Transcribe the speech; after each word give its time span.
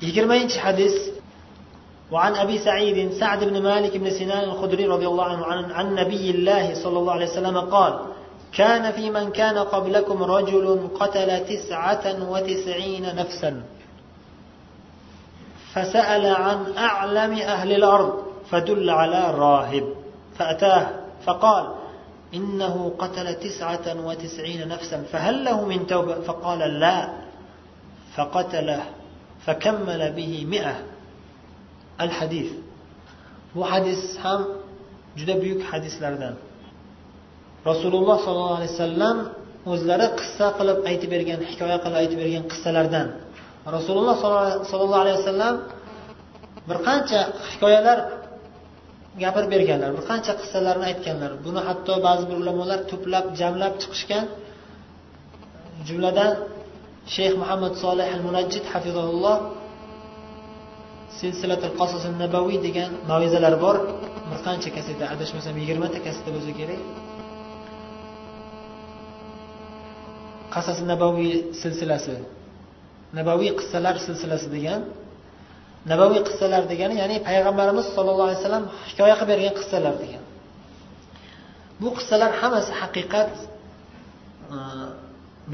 yigirmanchi 0.00 0.58
hadis 0.58 1.18
وعن 2.12 2.34
أبي 2.36 2.58
سعيد 2.58 3.12
سعد 3.12 3.44
بن 3.44 3.62
مالك 3.62 3.96
بن 3.96 4.10
سنان 4.10 4.44
الخدري 4.44 4.86
رضي 4.86 5.06
الله 5.06 5.24
عنه 5.24 5.44
عن, 5.44 5.72
عن 5.72 5.94
نبي 5.94 6.30
الله 6.30 6.74
صلى 6.74 6.98
الله 6.98 7.12
عليه 7.12 7.26
وسلم 7.26 7.58
قال 7.58 8.00
كان 8.52 8.92
في 8.92 9.10
من 9.10 9.30
كان 9.30 9.58
قبلكم 9.58 10.22
رجل 10.22 10.88
قتل 11.00 11.46
تسعة 11.46 12.30
وتسعين 12.30 13.14
نفسا. 13.16 13.62
فسأل 15.74 16.26
عن 16.26 16.72
أعلم 16.78 17.32
أهل 17.32 17.72
الأرض 17.72 18.22
فدل 18.50 18.90
على 18.90 19.34
راهب. 19.34 19.94
فأتاه 20.38 20.86
فقال 21.26 21.74
إنه 22.34 22.92
قتل 22.98 23.34
تسعة 23.34 24.06
وتسعين 24.06 24.68
نفسا 24.68 25.04
فهل 25.12 25.44
له 25.44 25.64
من 25.64 25.86
توبة؟ 25.86 26.20
فقال 26.20 26.58
لا. 26.58 27.08
فقتله. 28.16 28.97
فكمل 29.47 30.11
به 30.17 30.45
مئة 30.49 30.75
الحديث 32.01 32.51
bu 33.55 33.61
hadis 33.71 34.01
ham 34.23 34.41
juda 35.19 35.33
buyuk 35.41 35.61
hadislardan 35.71 36.35
rasululloh 37.69 38.17
sollallohu 38.25 38.57
alayhi 38.59 38.73
vasallam 38.75 39.17
o'zlari 39.73 40.07
qissa 40.19 40.47
qilib 40.57 40.77
aytib 40.89 41.09
bergan 41.15 41.39
hikoya 41.49 41.77
qilib 41.83 41.97
aytib 42.01 42.17
bergan 42.23 42.43
qissalardan 42.51 43.07
rasululloh 43.75 44.15
sollallohu 44.69 45.03
alayhi 45.05 45.17
vasallam 45.21 45.55
bir 46.69 46.77
qancha 46.87 47.19
hikoyalar 47.51 47.97
gapirib 49.23 49.49
berganlar 49.55 49.89
bir 49.97 50.03
qancha 50.11 50.33
qissalarni 50.41 50.85
aytganlar 50.91 51.31
buni 51.45 51.61
hatto 51.67 51.93
ba'zi 52.07 52.23
bir 52.29 52.37
ulamolar 52.43 52.79
to'plab 52.91 53.25
jamlab 53.39 53.73
chiqishgan 53.81 54.25
jumladan 55.87 56.31
shayx 57.14 57.32
muhammad 57.42 57.72
solih 57.84 58.08
al 58.16 58.22
munajjid 58.28 58.64
hafizulloh 58.72 59.36
silsilatul 61.20 61.74
qasos 61.80 62.04
nabaviy 62.22 62.58
degan 62.66 62.90
mavizalar 63.10 63.54
bor. 63.64 63.76
Bir 64.30 64.38
qancha 64.46 64.70
kaseta 64.76 65.04
adashmasam 65.14 65.54
yigirmata 65.62 65.98
kaseta 66.06 66.30
bo'lsa 66.34 66.52
kerak. 66.58 66.80
Qasasi 70.54 70.82
nabaviy 70.92 71.32
silsilasi. 71.60 72.14
Nabaviy 73.18 73.50
qissalar 73.58 73.94
silsilasi 74.06 74.48
degan. 74.56 74.80
Nabaviy 75.92 76.20
qissalar 76.28 76.62
degani 76.72 76.94
ya'ni 77.02 77.16
payg'ambarimiz 77.28 77.86
sollallohu 77.96 78.28
alayhi 78.28 78.40
vasallam 78.42 78.64
hikoya 78.90 79.14
qilib 79.20 79.30
bergan 79.32 79.54
qissalar 79.60 79.94
degan. 80.02 80.22
Bu 81.80 81.88
qissalar 81.98 82.30
hammasi 82.40 82.72
haqiqat 82.80 83.32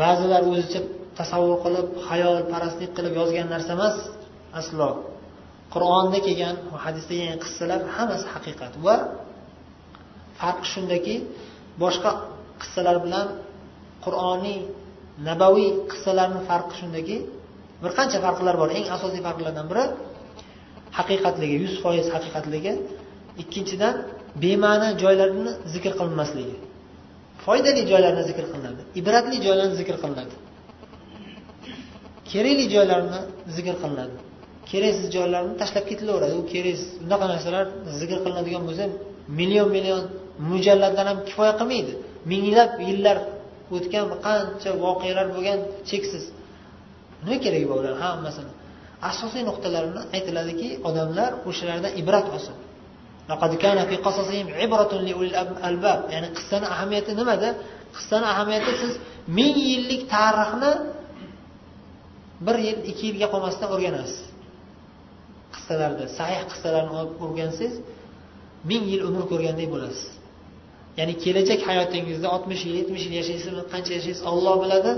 ba'zilar 0.03 0.43
o'zicha 0.51 0.81
tasavvur 1.19 1.59
qilib 1.65 1.87
xayolparastlik 2.09 2.91
qilib 2.97 3.15
yozgan 3.21 3.47
narsa 3.55 3.71
emas 3.79 3.97
aslo. 4.61 4.89
Qur'onda 5.75 6.19
kelgan 6.27 6.57
hadisda 6.85 7.13
kelgan 7.19 7.39
qissalar 7.45 7.81
hammasi 7.97 8.27
haqiqat 8.35 8.73
va 8.87 8.97
farqi 10.41 10.67
shundaki 10.75 11.15
boshqa 11.83 12.11
qissalar 12.63 12.97
bilan 13.05 13.27
qur'oniy 14.05 14.59
nabaviy 15.29 15.71
qissalarni 15.91 16.41
farqi 16.49 16.75
shundaki 16.81 17.17
bir 17.83 17.93
qancha 17.99 18.19
farqlar 18.27 18.55
bor. 18.61 18.69
Eng 18.79 18.87
asosiy 18.97 19.21
farqlardan 19.27 19.67
biri 19.71 19.85
haqiqatligi 20.99 21.57
yuz 21.65 21.75
foiz 21.85 22.07
haqiqatligi. 22.15 22.73
Ikkinchidan 23.43 23.95
bema'ni 24.43 24.89
joylarni 25.03 25.53
zikr 25.75 25.93
qilinmasligi. 26.01 26.57
Foydali 27.45 27.83
joylarni 27.91 28.23
zikr 28.31 28.45
qilinadi 28.51 28.83
ibratli 29.01 29.37
joylarni 29.47 29.77
zikr 29.81 29.97
qilinadi. 30.03 30.35
Kerakli 32.31 32.65
joylarni 32.75 33.21
zikr 33.57 33.75
qilinadi. 33.83 34.17
Keraksiz 34.71 35.07
joylarni 35.17 35.55
tashlab 35.63 35.85
ketilaveradi. 35.91 36.35
U 36.41 36.43
keraksiz 36.53 36.89
bunaqa 37.03 37.27
narsalar 37.33 37.65
zikr 38.01 38.19
qilinadigan 38.25 38.63
bo'lsa 38.69 38.85
million 39.39 39.69
million 39.77 40.03
mujalladan 40.51 41.07
ham 41.11 41.19
kifoya 41.29 41.53
qilmaydi. 41.61 41.93
Minglab 42.33 42.71
yillar 42.89 43.17
o'tgan 43.77 44.07
qancha 44.27 44.71
voqealar 44.85 45.27
bo'lgan 45.35 45.59
cheksiz. 45.89 46.25
Nima 47.25 47.37
keragi 47.45 47.67
bor 47.71 47.79
ular? 47.83 47.95
Hammasini 48.05 48.53
asosiy 49.11 49.43
nuqtalarini 49.49 50.03
aytiladiki 50.17 50.69
odamlar 50.89 51.31
o'shalardan 51.49 51.93
ibrat 52.01 52.27
olsin. 52.35 52.57
Ya'ni 56.15 56.29
qissani 56.37 56.67
ahamiyati 56.75 57.11
nimada? 57.21 57.49
Qissani 57.97 58.27
ahamiyati 58.33 58.73
siz 58.83 58.93
ming 59.39 59.57
yillik 59.71 60.03
tarixni 60.15 60.71
bir 62.47 62.57
yil 62.67 62.79
ikki 62.91 63.05
yilga 63.09 63.29
qolmasdan 63.35 63.69
o'rganasiz. 63.75 64.21
Qissalarda 65.55 66.05
sahih 66.19 66.43
qissalarni 66.51 66.93
olib 67.01 67.15
o'rgansangiz 67.25 67.75
ming 68.71 68.85
yil 68.93 69.03
umr 69.09 69.23
ko'rgandek 69.33 69.69
bo'lasiz. 69.75 70.09
Ya'ni 70.99 71.15
kelajak 71.25 71.61
hayotingizda 71.69 72.29
oltmish 72.35 72.63
yil 72.67 72.75
yetmish 72.81 73.05
yil 73.07 73.15
yashaysizmi 73.21 73.63
qancha 73.73 73.93
yashaysiz 73.99 74.23
olloh 74.33 74.55
biladi. 74.65 74.93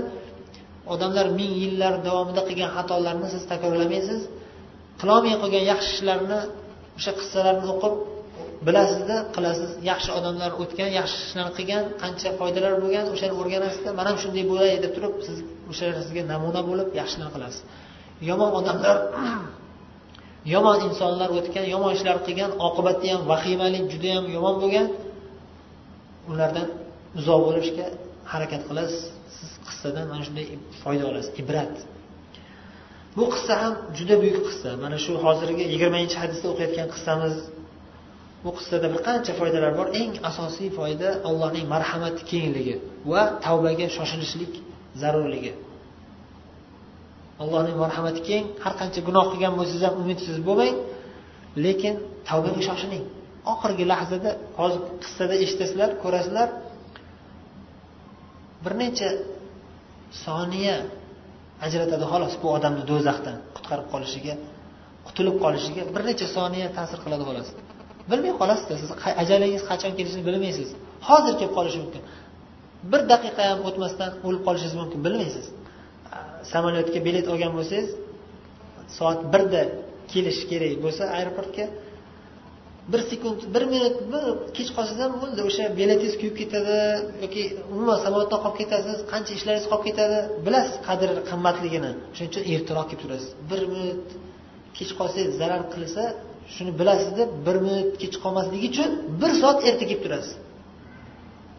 Odamlar 0.93 1.25
ming 1.39 1.53
yillar 1.63 1.93
davomida 2.07 2.41
qilgan 2.49 2.69
xatolarni 2.77 3.27
siz 3.33 3.43
takrorlamaysiz. 3.51 4.21
Qilolmay 4.99 5.35
qolgan 5.43 5.63
yaxshi 5.71 5.89
ishlarni 5.95 6.39
o'sha 6.97 7.11
qissalarni 7.19 7.67
o'qib 7.73 7.93
bilasizda 8.67 9.17
qilasiz 9.35 9.71
yaxshi 9.89 10.09
odamlar 10.19 10.51
o'tgan 10.61 10.89
yaxshi 10.99 11.17
ishlarni 11.25 11.53
qilgan 11.57 11.83
qancha 12.03 12.29
foydalar 12.39 12.73
bo'lgan 12.83 13.05
o'shani 13.13 13.33
o'rganasizda 13.41 13.89
man 13.99 14.05
ham 14.09 14.17
shunday 14.23 14.43
bo'lay 14.51 14.69
deb 14.85 14.91
turib 14.95 15.13
siz 15.27 15.37
o'sha 15.71 15.85
sizga 15.99 16.23
namuna 16.33 16.61
bo'lib 16.69 16.89
yaxshilik 16.99 17.29
qilasiz. 17.35 17.61
Yomon 18.29 18.51
odamlar 18.59 18.97
yomon 20.53 20.77
insonlar 20.87 21.29
o'tgan 21.39 21.65
yomon 21.73 21.91
ishlar 21.97 22.17
qilgan 22.27 22.51
oqibati 22.67 23.05
ham 23.13 23.21
vahimali 23.31 23.79
judayam 23.93 24.25
yomon 24.35 24.55
bo'lgan. 24.61 24.87
Ulardan 26.31 26.67
uzoq 27.19 27.39
bo'lishga 27.47 27.85
harakat 28.31 28.61
qilasiz. 28.69 29.01
Siz 29.37 29.51
qissadan 29.67 30.05
mana 30.11 30.23
shunday 30.27 30.45
foyda 30.83 31.03
olasiz 31.09 31.31
ibrat. 31.41 31.75
Bu 33.17 33.25
qissa 33.33 33.53
ham 33.63 33.73
juda 33.97 34.15
buyuk 34.23 34.39
qissa. 34.47 34.69
Mana 34.83 34.97
shu 35.05 35.13
hozirgi 35.25 35.63
yigirmanchi 35.73 36.15
hadisda 36.23 36.47
o'qiyotgan 36.53 36.87
qissamiz. 36.95 37.35
Bu 38.43 38.51
qissada 38.57 38.87
bir 38.93 39.01
qancha 39.07 39.33
foydalar 39.39 39.71
bor. 39.79 39.87
Eng 40.01 40.13
asosiy 40.29 40.69
foyda 40.79 41.09
allohning 41.29 41.65
marhamati 41.73 42.21
kengligi 42.31 42.75
va 43.11 43.21
tavbaga 43.45 43.87
shoshilishlik 43.97 44.53
zarurligi. 45.01 45.51
Allohning 47.41 47.77
marhamati 47.83 48.21
keng 48.29 48.43
har 48.63 48.73
qancha 48.79 48.99
gunoh 49.07 49.25
qilgan 49.31 49.53
bo'lsangiz 49.59 49.83
ham 49.87 49.95
umidsiz 50.03 50.37
bo'lmang 50.47 50.75
lekin 51.65 51.93
tavbaga 52.27 52.61
shoshiling. 52.67 53.03
Oxirgi 53.53 53.85
lahzada 53.91 54.31
hozir 54.59 54.81
qissada 55.03 55.35
eshitasizlar 55.43 55.89
ko'rasizlar. 56.03 56.47
Bir 58.63 58.73
necha 58.81 59.09
soniya 60.25 60.75
ajratadi 61.65 62.05
xolos 62.11 62.33
bu 62.41 62.47
odamni 62.57 62.83
do'zaxdan 62.91 63.35
qutqarib 63.55 63.87
qolishiga 63.93 64.33
qutulib 65.07 65.35
qolishiga 65.43 65.83
bir 65.93 66.01
necha 66.09 66.27
soniya 66.37 66.67
ta'sir 66.77 66.97
qiladi 67.03 67.23
xolos. 67.29 67.49
Bilmay 68.11 68.33
qolasizda 68.41 68.75
siz 68.81 68.89
ajalingiz 69.23 69.63
qachon 69.71 69.91
kelishini 69.97 70.23
bilmaysiz. 70.29 70.69
Hozir 71.07 71.33
kelib 71.39 71.53
qolishi 71.57 71.79
mumkin. 71.83 72.01
Bir 72.91 73.01
daqiqa 73.11 73.43
ham 73.49 73.59
o'tmasdan 73.69 74.11
o'lib 74.27 74.41
qolishingiz 74.47 74.75
mumkin 74.81 74.99
bilmaysiz. 75.05 75.45
Samolyotga 76.53 76.99
bilet 77.07 77.25
olgan 77.33 77.51
bo'lsangiz 77.57 77.89
soat 78.97 79.19
birda 79.33 79.61
kelish 80.11 80.41
kerak 80.51 80.73
bo'lsa 80.85 81.03
aeroportga 81.17 81.65
bir 82.91 83.01
sekund 83.11 83.39
bir 83.55 83.63
minut 83.73 83.95
bir 84.11 84.23
kech 84.57 84.69
qolsangiz 84.77 85.01
ham 85.05 85.13
bo'ldi 85.21 85.41
o'sha 85.49 85.63
biletingiz 85.79 86.15
kuyib 86.21 86.35
ketadi 86.41 86.77
yoki 87.23 87.43
umuman 87.73 87.97
samolyotdan 88.05 88.39
qolib 88.43 88.57
ketasiz 88.61 88.97
qancha 89.11 89.31
ishlaringiz 89.37 89.67
qolib 89.71 89.85
ketadi 89.89 90.17
bilasiz 90.45 90.75
qadr 90.87 91.09
qimmatligini. 91.29 91.91
Shuning 92.15 92.31
uchun 92.31 92.43
ertaroq 92.53 92.87
kelib 92.89 93.01
turasiz. 93.03 93.29
Bir 93.49 93.61
minut 93.73 94.05
kech 94.77 94.91
qolsangiz 94.99 95.31
zarar 95.41 95.61
qilsa 95.73 96.03
shuni 96.55 96.71
bilasizda 96.79 97.23
bir 97.45 97.57
minut 97.67 97.89
kech 98.01 98.15
qolmasligi 98.23 98.67
uchun 98.71 98.89
bir 99.21 99.31
soat 99.41 99.59
erta 99.69 99.83
kelib 99.89 100.01
turasiz. 100.05 100.33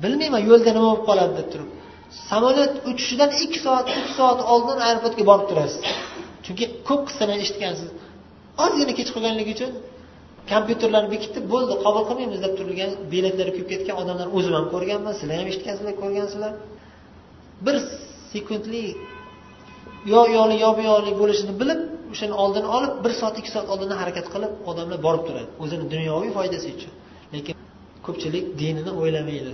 Bilmayman 0.02 0.42
yo'lda 0.50 0.70
nima 0.76 0.88
bo'lib 0.90 1.04
qoladi 1.08 1.32
deb 1.40 1.48
turib. 1.52 1.68
Samolyot 2.30 2.72
uchishidan 2.90 3.30
ikki 3.44 3.58
soat 3.66 3.86
uch 3.98 4.10
soat 4.18 4.40
oldin 4.52 4.78
aeroportga 4.86 5.24
borib 5.30 5.46
turasiz. 5.50 5.80
Chunki 6.44 6.64
ko'p 6.88 7.02
qissalarni 7.08 7.42
eshitgansiz. 7.46 7.90
Ozgina 8.64 8.92
kech 8.98 9.10
qolganligi 9.14 9.52
uchun 9.56 9.70
kompyuterlarni 10.52 11.10
bekitib 11.14 11.44
bo'ldi 11.52 11.74
qabul 11.84 12.02
qilmaymiz 12.08 12.40
deb 12.44 12.52
turilgan 12.58 12.90
biletlari 13.12 13.50
kuyib 13.56 13.68
ketgan 13.72 13.96
odamlar 14.02 14.28
o'zim 14.36 14.52
ham 14.58 14.66
ko'rganman 14.74 15.14
sizlar 15.20 15.36
ham 15.40 15.48
eshitgansizlar 15.52 15.94
ko'rgansizlar. 16.02 16.52
Bir 17.66 17.76
sekundli 18.32 18.84
yo 20.12 20.20
yo'li 20.36 20.56
yo 20.64 20.70
bu 20.78 20.82
yoqli 20.90 21.12
bo'lishini 21.20 21.52
bilib 21.60 21.80
o'shani 22.12 22.34
oldini 22.42 22.68
olib 22.76 22.92
bir 23.04 23.12
soat 23.20 23.34
ikki 23.40 23.50
soat 23.54 23.66
oldindan 23.72 23.98
harakat 24.02 24.26
qilib 24.34 24.52
odamlar 24.70 24.98
borib 25.06 25.22
turadi. 25.28 25.48
O'zini 25.62 25.84
dunyoviy 25.94 26.30
foydasi 26.38 26.66
uchun. 26.76 26.92
Lekin 27.34 27.54
ko'pchilik 28.06 28.44
dinini 28.60 28.92
o'ylamaydi. 29.00 29.52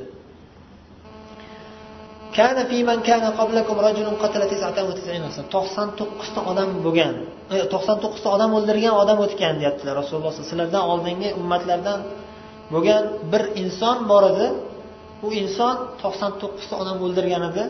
To'qson 5.55 5.89
to'qqizta 6.01 6.41
odam 6.51 6.69
bo'lgan 6.87 7.15
to'qson 7.73 7.97
to'qqizta 8.03 8.29
odam 8.37 8.51
o'ldirgan 8.59 8.95
odam 9.03 9.19
o'tgan 9.27 9.55
deyaptilar. 9.61 9.95
Rasululloh 10.01 10.35
sizlardan 10.41 10.85
oldingi 10.93 11.29
ummatlardan 11.41 12.01
bo'lgan 12.73 13.05
bir 13.33 13.43
inson 13.63 13.97
bor 14.11 14.23
edi. 14.33 14.47
U 15.27 15.29
inson 15.43 15.75
to'qson 16.03 16.33
to'qqizta 16.43 16.75
odam 16.83 16.97
o'ldirgan 17.05 17.43
edi. 17.51 17.65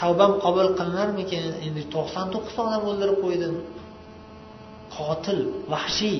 Tavbam 0.00 0.32
qabul 0.44 0.68
qilinarmikin? 0.78 1.42
Endi 1.66 1.82
to'qson 1.94 2.26
to'qqizta 2.34 2.60
odam 2.68 2.82
o'ldirib 2.90 3.18
qo'ydim. 3.24 3.54
Qotil 4.96 5.38
vahshiy. 5.72 6.18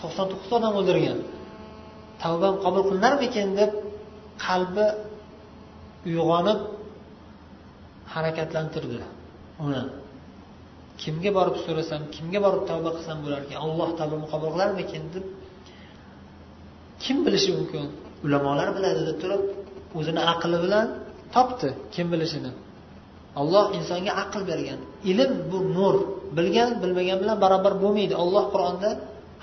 to'qson 0.00 0.26
to'qqizta 0.30 0.54
odam 0.60 0.74
o'ldirgan. 0.80 1.18
Tavbam 2.22 2.54
qabul 2.64 2.82
qilinarmikin? 2.88 3.48
deb 3.60 3.70
qalbi 4.44 4.86
uyg'onib 6.08 6.60
harakatlantirdi 8.14 8.98
uni. 9.66 9.82
Kimga 11.02 11.30
borib 11.38 11.56
so'rasam 11.64 12.02
kimga 12.14 12.40
borib 12.46 12.62
tavba 12.70 12.90
qilsam 12.96 13.18
bo'larkan 13.24 13.56
alloh 13.64 13.88
tavbamni 13.98 14.26
qabul 14.32 14.48
qilarmikin 14.54 15.02
deb 15.14 15.24
kim 17.04 17.16
bilishi 17.26 17.50
mumkin? 17.58 17.84
Ulamolar 18.26 18.68
biladi 18.76 19.00
deb 19.08 19.16
turib 19.22 19.42
o'zini 19.98 20.22
aqli 20.32 20.58
bilan 20.64 20.86
topdi 21.34 21.68
kim 21.94 22.06
bilishini. 22.12 22.50
Alloh 23.40 23.64
insonga 23.78 24.12
aql 24.22 24.42
bergan 24.50 24.80
ilm 25.10 25.32
bu 25.50 25.58
nur. 25.76 25.94
Bilgan 26.36 26.70
bilmagan 26.82 27.18
bilan 27.22 27.36
barobar 27.44 27.74
bo'lmaydi. 27.82 28.14
Olloh 28.24 28.44
qur'onda 28.52 28.90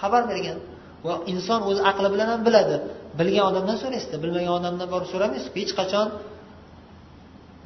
xabar 0.02 0.24
bergan 0.32 0.58
va 1.06 1.14
inson 1.32 1.60
o'zi 1.70 1.82
aqli 1.92 2.08
bilan 2.14 2.28
ham 2.34 2.42
biladi. 2.48 2.76
Bilgan 3.20 3.46
odamdan 3.52 3.78
so'raysizda 3.84 4.18
bilmagan 4.24 4.54
odamdan 4.60 4.88
borib 4.94 5.08
so'ramaysizku. 5.14 5.56
Hech 5.64 5.74
qachon 5.80 6.08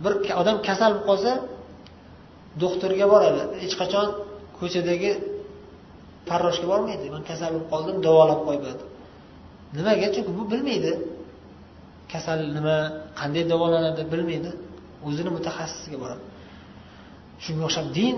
bir 0.04 0.14
odam 0.42 0.58
kasal 0.68 0.92
bo'lib 0.94 1.06
qolsa 1.10 1.32
doktorga 2.64 3.06
boradi 3.14 3.42
hech 3.64 3.76
qachon 3.82 4.08
ko'chadagi 4.60 5.12
farroshga 6.30 6.66
bormaydi. 6.74 7.06
Man 7.16 7.24
kasal 7.30 7.50
bo'lib 7.54 7.68
qoldim 7.74 7.98
davolab 8.08 8.42
qo'yadi 8.48 8.84
nimaga? 9.78 10.08
Chunki 10.16 10.32
bu 10.40 10.44
bilmaydi. 10.52 10.92
Kasal 12.14 12.40
nima 12.58 12.78
qanday 13.20 13.44
davolanadi 13.54 14.02
bilmaydi. 14.14 14.52
O'zini 15.08 15.30
mutaxassisiga 15.38 15.98
boradi. 16.04 16.24
Shunga 17.44 17.64
o'xshab 17.68 17.88
din 18.00 18.16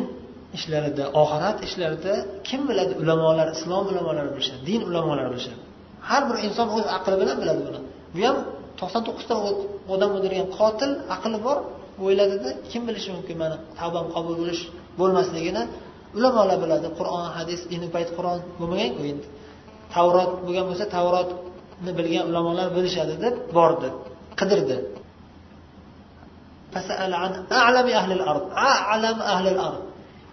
ishlarida 0.57 1.03
oxirat 1.21 1.57
ishlarida 1.67 2.13
kim 2.47 2.61
biladi? 2.69 2.93
Ulamolar 3.01 3.47
islom 3.55 3.85
ulamolari 3.91 4.29
bilishadi 4.35 4.61
din 4.69 4.81
ulamolari 4.89 5.29
bilishadi. 5.33 5.64
Har 6.09 6.21
bir 6.29 6.37
inson 6.47 6.67
o'z 6.77 6.85
aqli 6.97 7.15
bilan 7.21 7.37
biladi 7.41 7.61
buni. 7.67 7.79
Bu 8.15 8.19
ham 8.27 8.37
to'qson 8.79 9.01
to'qqizta 9.07 9.33
odam 9.93 10.09
o'ldirgan 10.15 10.47
qotil 10.59 10.91
aqli 11.15 11.37
bor 11.47 11.57
o'yladida 12.05 12.49
kim 12.71 12.81
bilishi 12.87 13.09
mumkin 13.17 13.35
mani 13.43 13.57
tavbam 13.79 14.05
qabul 14.15 14.35
bo'lish 14.41 14.61
bo'lmasligini 14.99 15.63
ulamolar 16.17 16.57
biladi. 16.63 16.87
Qur'on 16.99 17.25
hadis 17.37 17.61
endi 17.75 17.87
payt 17.95 18.09
qur'on 18.17 18.37
bo'lmaganku 18.59 19.01
endi. 19.11 19.25
Tavrot 19.93 20.31
bo'lgan 20.45 20.65
bo'lsa 20.69 20.85
tavrotni 20.95 21.91
bilgan 21.99 22.23
ulamolar 22.29 22.67
bilishadi 22.77 23.13
deb 23.23 23.35
bordi 23.57 23.89
qidirdi. 24.39 24.77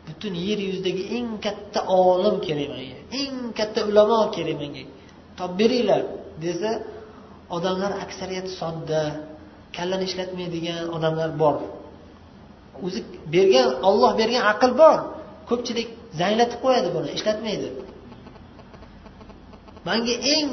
Butun 0.07 0.35
yer 0.47 0.59
yuzidagi 0.69 1.03
eng 1.17 1.29
katta 1.45 1.81
olim 1.87 2.37
kerak 2.47 2.69
menga 2.75 2.99
eng 3.21 3.37
katta 3.59 3.81
ulamo 3.91 4.21
kerak 4.35 4.57
menga 4.63 4.83
topib 5.39 5.57
beringlar 5.61 6.01
desa 6.45 6.71
odamlar 7.57 7.93
aksariyati 8.05 8.51
sodda 8.61 9.03
kallani 9.77 10.05
ishlatmaydigan 10.11 10.83
odamlar 10.97 11.31
bor. 11.43 11.57
O'zi 12.87 13.01
bergan 13.35 13.69
olloh 13.89 14.13
bergan 14.21 14.45
aql 14.53 14.71
bor. 14.83 14.99
Ko'pchilik 15.51 15.89
zanglatib 16.21 16.59
qo'yadi 16.65 16.89
buni 16.97 17.09
ishlatmaydi. 17.19 17.69
Manga 19.89 20.15
eng 20.35 20.49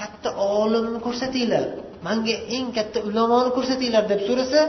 katta 0.00 0.28
olimni 0.60 0.98
ko'rsatinglar 1.06 1.64
manga 2.06 2.36
eng 2.56 2.66
katta 2.76 2.98
ulamoni 3.08 3.50
ko'rsatinglar 3.56 4.04
deb 4.12 4.20
so'rasa 4.28 4.60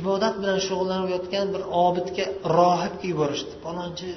ibodat 0.00 0.34
bilan 0.42 0.58
shug'ullanayotgan 0.66 1.46
bir 1.54 1.62
obidga 1.84 2.24
rohibga 2.58 3.06
yuborishdi. 3.12 3.52
Falonchi 3.64 4.10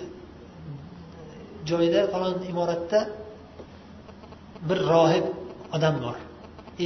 joyda 1.69 2.01
falon 2.13 2.36
imoratda 2.51 3.00
bir 4.68 4.80
rohib 4.94 5.26
odam 5.76 5.96
bor. 6.06 6.18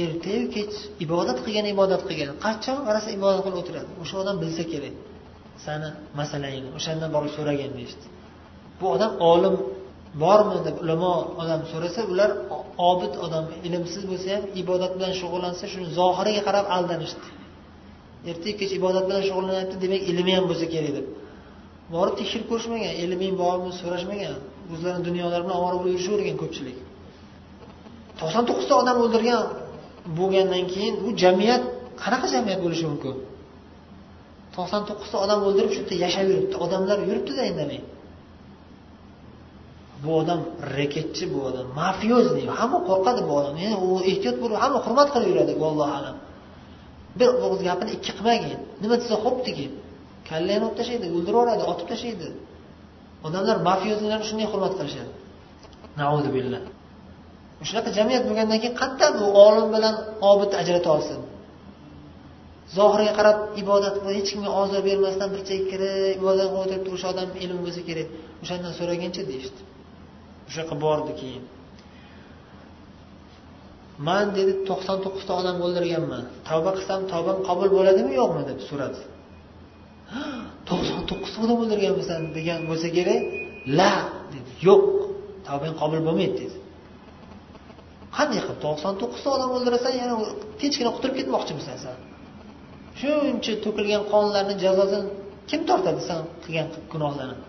Ertayu 0.02 0.44
kech 0.56 0.74
ibodat 1.04 1.38
qilgan 1.44 1.66
ibodat 1.74 2.02
qilgan. 2.08 2.28
Qachon 2.46 2.78
qarasa 2.88 3.08
ibodat 3.18 3.40
qilib 3.44 3.58
o'tiradi? 3.62 3.90
O'sha 4.02 4.14
odam 4.22 4.36
bilsa 4.42 4.62
kerak. 4.72 4.94
Sani 5.64 5.88
masalangni 6.20 6.68
o'shandan 6.78 7.10
borib 7.16 7.32
so'ragin 7.36 7.70
deyishdi. 7.78 8.06
Bu 8.80 8.86
odam 8.94 9.12
olim 9.32 9.54
bormi 10.22 10.58
deb 10.66 10.76
ulamo 10.84 11.14
odam 11.42 11.60
so'rasa 11.72 12.00
ular 12.12 12.30
obid 12.90 13.14
odam 13.26 13.44
ilmsiz 13.66 14.04
bo'lsa 14.10 14.28
ham 14.34 14.44
ibodat 14.62 14.92
bilan 14.96 15.12
shug'ullansa 15.20 15.64
shuni 15.72 15.86
zohiriga 15.98 16.42
qarab 16.48 16.66
aldanishdi. 16.76 17.26
Ertayu 18.30 18.54
kech 18.60 18.72
ibodat 18.78 19.04
bilan 19.08 19.22
shug'ullanyapti 19.28 19.76
demak 19.84 20.02
ilmi 20.10 20.32
ham 20.36 20.44
bo'lsa 20.50 20.66
kerak 20.74 20.92
deb. 20.98 21.06
Borib 21.94 22.14
tekshirib 22.20 22.46
ko'rishmagan 22.50 22.92
ilming 23.04 23.34
bormi 23.42 23.70
so'rashmagan 23.80 24.34
o'zlarini 24.72 25.02
dunyolari 25.08 25.42
bilan 25.44 25.56
ovora 25.60 25.76
bo'lib 25.80 25.92
yurishavergan 25.94 26.36
ko'pchilik. 26.42 26.76
To'qson 28.20 28.42
to'qqizta 28.48 28.74
odam 28.82 28.96
o'ldirgan 29.04 29.42
bo'lgandan 30.18 30.64
keyin 30.72 30.94
bu 31.04 31.08
jamiyat 31.22 31.62
qanaqa 32.02 32.26
jamiyat 32.34 32.60
bo'lishi 32.64 32.86
mumkin? 32.92 33.14
To'qson 34.54 34.82
to'qqizta 34.88 35.16
odam 35.24 35.38
o'ldirib 35.48 35.70
shu 35.74 35.80
yerda 35.82 35.94
yashab 36.04 36.26
yuribdi 36.30 36.56
odamlar 36.64 36.98
yuribdida 37.08 37.42
indamay. 37.50 37.80
Bu 40.02 40.10
odam 40.20 40.40
reketchi 40.78 41.24
bu 41.32 41.38
odam 41.48 41.66
mafiozni 41.80 42.42
hamma 42.58 42.78
qo'rqadi 42.88 43.20
bu 43.28 43.32
odam. 43.40 43.54
Yani 43.64 43.76
u 43.86 43.88
ehtiyot 44.10 44.36
bo'lib 44.42 44.58
hamma 44.62 44.78
hurmat 44.84 45.08
qilib 45.14 45.28
yuradi 45.32 45.52
vallohu 45.62 45.92
alam. 46.00 46.16
Bir 47.18 47.28
og'iz 47.44 47.60
gapini 47.68 47.90
ikki 47.96 48.10
qilmagin. 48.18 48.58
Nima 48.82 48.94
desa 49.02 49.14
xo'p 49.24 49.38
keyin 49.46 49.72
kallangni 50.28 50.64
olib 50.66 50.76
tashlaydi 50.80 51.06
o'ldirib 51.16 51.36
yuboradi 51.36 51.62
otib 51.72 51.86
tashlaydi. 51.92 52.28
Odamlar 53.26 53.56
mafioznilarni 53.68 54.26
shunday 54.30 54.46
hurmat 54.52 54.72
qilishadi. 54.78 55.12
Billah. 56.36 56.62
Shunaqa 57.68 57.90
jamiyat 57.98 58.22
bo'lgandan 58.28 58.58
keyin 58.62 58.76
qayerdan 58.80 59.12
bu 59.20 59.26
olim 59.46 59.68
bilan 59.74 59.94
obidni 60.30 60.56
ajrata 60.62 60.88
olsin. 60.96 61.18
Zohiriga 62.76 63.12
qarab 63.18 63.38
ibodat 63.62 63.94
qilib 64.02 64.16
hech 64.18 64.28
kimga 64.32 64.50
ozor 64.62 64.80
bermasdan 64.88 65.28
bir 65.34 65.42
chekkirib 65.50 66.16
ibodat 66.20 66.48
qilib 66.50 66.62
o'tirib 66.62 66.82
turish 66.86 67.04
odam 67.12 67.28
ilmi 67.44 67.60
bo'lsa 67.66 67.82
kerak. 67.88 68.08
O'shandan 68.42 68.72
so'raginchi 68.78 69.22
deyishdi. 69.30 69.60
O'shaqa 70.48 70.74
bordi 70.84 71.12
keyin. 71.20 71.44
Man 74.08 74.26
dedi 74.38 74.52
to'qson 74.68 74.98
to'qqizta 75.04 75.32
odam 75.40 75.56
o'ldirganman. 75.66 76.24
Tavba 76.48 76.70
qilsam 76.76 77.00
tavbam 77.12 77.38
qabul 77.48 77.68
bo'ladimi 77.76 78.12
yo'qmi 78.20 78.42
deb 78.50 78.60
so'radi 78.68 79.00
to'qson 80.68 81.00
to'qqizta 81.10 81.38
odam 81.44 81.58
o'ldirganmisan 81.62 82.20
degan 82.36 82.60
bo'lsa 82.70 82.88
kerak? 82.96 83.22
La 83.78 83.92
dedi. 84.32 84.50
Yo'q. 84.68 84.82
Tavbang 85.48 85.74
qabul 85.80 86.00
bo'lmaydi 86.06 86.34
dedi. 86.42 86.56
Qanday 88.16 88.40
qilib 88.44 88.58
to'qson 88.64 88.92
to'qqizta 89.00 89.28
odam 89.36 89.50
o'ldirasan 89.56 89.92
yana 90.00 90.14
tinchgina 90.60 90.90
qutulib 90.96 91.14
ketmoqchimisan 91.20 91.76
san 91.84 91.96
shuncha 93.00 93.52
to'kilgan 93.64 94.02
qonlarni 94.12 94.54
jazosini 94.64 95.08
kim 95.50 95.60
tortadi 95.68 96.00
san 96.08 96.20
qilgan 96.44 96.68
gunohlarni? 96.92 97.44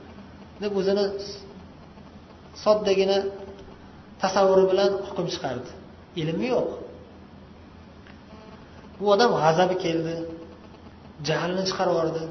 Deb 0.62 0.72
o'zini 0.80 1.06
soddagina 2.64 3.18
tasavvuri 4.22 4.66
bilan 4.72 4.92
hukm 5.08 5.28
chiqardi. 5.34 5.72
Ilmi 6.22 6.48
yo'q. 6.56 6.70
Bu 9.00 9.06
odam 9.16 9.32
g'azabi 9.44 9.76
keldi 9.86 10.16
jahlini 11.28 11.64
chiqarib 11.70 11.94
yubordi. 11.96 12.24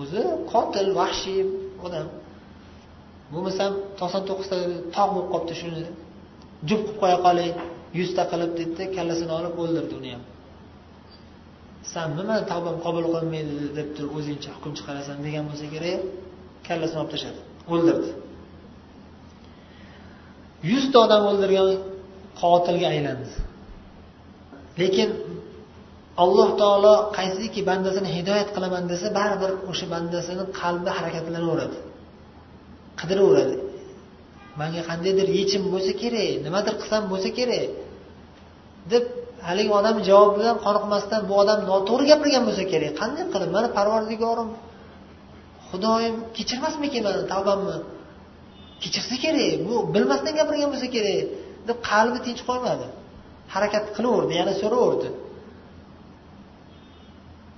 O'zi 0.00 0.22
qotil 0.52 0.88
vahshiy 1.00 1.40
odam. 1.86 2.06
Bo'lmasam 3.32 3.72
to'qson 3.98 4.22
to'qqizta 4.28 4.56
tog' 4.96 5.10
bo'lib 5.14 5.28
qolibdi 5.32 5.54
shuni. 5.60 5.84
Jub 6.68 6.80
qilib 6.84 6.96
qo'ya 7.02 7.18
qolay. 7.26 7.50
Yuzta 7.98 8.22
qilib 8.30 8.52
dedida 8.58 8.84
kallasini 8.96 9.32
olib 9.38 9.54
o'ldirdi 9.62 9.94
uni 10.00 10.10
ham. 10.14 10.22
San 11.92 12.08
nima 12.18 12.36
tavbam 12.50 12.76
qabul 12.86 13.04
qilinmaydi 13.14 13.54
deb 13.78 13.88
turib 13.96 14.12
o'zingcha 14.18 14.50
hukm 14.56 14.72
chiqarasan 14.78 15.16
degan 15.26 15.44
bo'lsa 15.50 15.66
kerak 15.74 16.00
kallasini 16.68 16.98
olib 17.02 17.10
tashladi 17.14 17.40
o'ldirdi. 17.74 18.10
Yuzta 20.70 20.96
odam 21.06 21.22
o'ldirgan 21.30 21.68
qotilga 22.42 22.86
aylandi. 22.94 23.30
Lekin 24.80 25.08
alloh 26.22 26.48
taolo 26.60 26.94
qaysiki 27.18 27.60
bandasini 27.70 28.08
hidoyat 28.16 28.48
qilaman 28.56 28.84
desa 28.92 29.06
baribir 29.18 29.50
o'sha 29.70 29.86
bandasini 29.94 30.44
qalbi 30.60 30.90
harakatlanaveradi 30.96 31.78
qidiraveradi. 33.00 33.56
Manga 34.60 34.82
qandaydir 34.90 35.28
yechim 35.38 35.62
bo'lsa 35.72 35.92
kerak 36.02 36.30
nimadir 36.46 36.74
qilsam 36.80 37.02
bo'lsa 37.12 37.30
kerak 37.38 37.68
deb 38.92 39.04
haligi 39.48 39.70
odam 39.80 39.96
javobidan 40.08 40.56
qoniqmasdan 40.66 41.20
bu 41.28 41.34
odam 41.42 41.58
noto'g'ri 41.70 42.04
gapirgan 42.12 42.42
bo'lsa 42.48 42.64
kerak. 42.72 42.92
Qanday 43.00 43.24
qilib? 43.32 43.50
Mani 43.56 43.68
parvardigorim 43.78 44.50
xudoyim 45.68 46.16
kechirmasmikin 46.36 47.02
mani 47.08 47.22
tavbamni? 47.32 47.78
Kechirsa 48.82 49.16
kerak 49.24 49.52
bu 49.66 49.74
bilmasdan 49.94 50.32
gapirgan 50.40 50.68
bo'lsa 50.72 50.88
kerak 50.96 51.18
deb 51.68 51.78
qalbi 51.90 52.18
tinch 52.26 52.42
qo'ymadi 52.48 52.86
harakat 53.54 53.84
qilaverdi 53.96 54.32
yana 54.40 54.52
so'raverdi. 54.62 55.08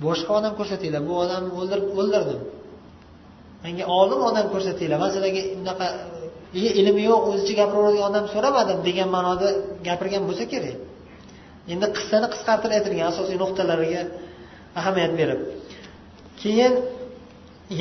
Boshqa 0.04 0.30
odam 0.38 0.52
ko'rsatinglar 0.58 1.02
bu 1.08 1.14
odamni 1.24 1.50
o'ldirib 1.60 1.88
o'ldirdim. 2.00 2.40
Menga 3.64 3.84
olim 4.00 4.20
odam 4.30 4.46
ko'rsatinglar 4.54 4.98
man 5.02 5.10
sizlarga 5.14 5.42
unaqa 5.62 5.86
ilmi 6.80 7.02
yo'q 7.10 7.22
o'zicha 7.30 7.54
gapiraveradigan 7.60 8.06
odam 8.10 8.24
so'ramadim 8.34 8.78
degan 8.88 9.08
ma'noda 9.16 9.48
gapirgan 9.86 10.22
bo'lsa 10.28 10.44
kerak. 10.52 10.76
Endi 11.72 11.86
qissani 11.96 12.26
qisqartirib 12.34 12.74
aytilgan 12.78 13.06
asosiy 13.12 13.36
nuqtalariga 13.42 14.02
ahamiyat 14.80 15.12
berib. 15.20 15.40
Keyin 16.40 16.72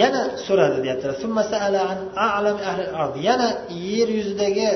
yana 0.02 0.22
so'radi 0.46 0.78
deyaptilar. 0.86 1.16
Yana 3.28 3.48
yer 3.92 4.10
yuzidagi 4.18 4.72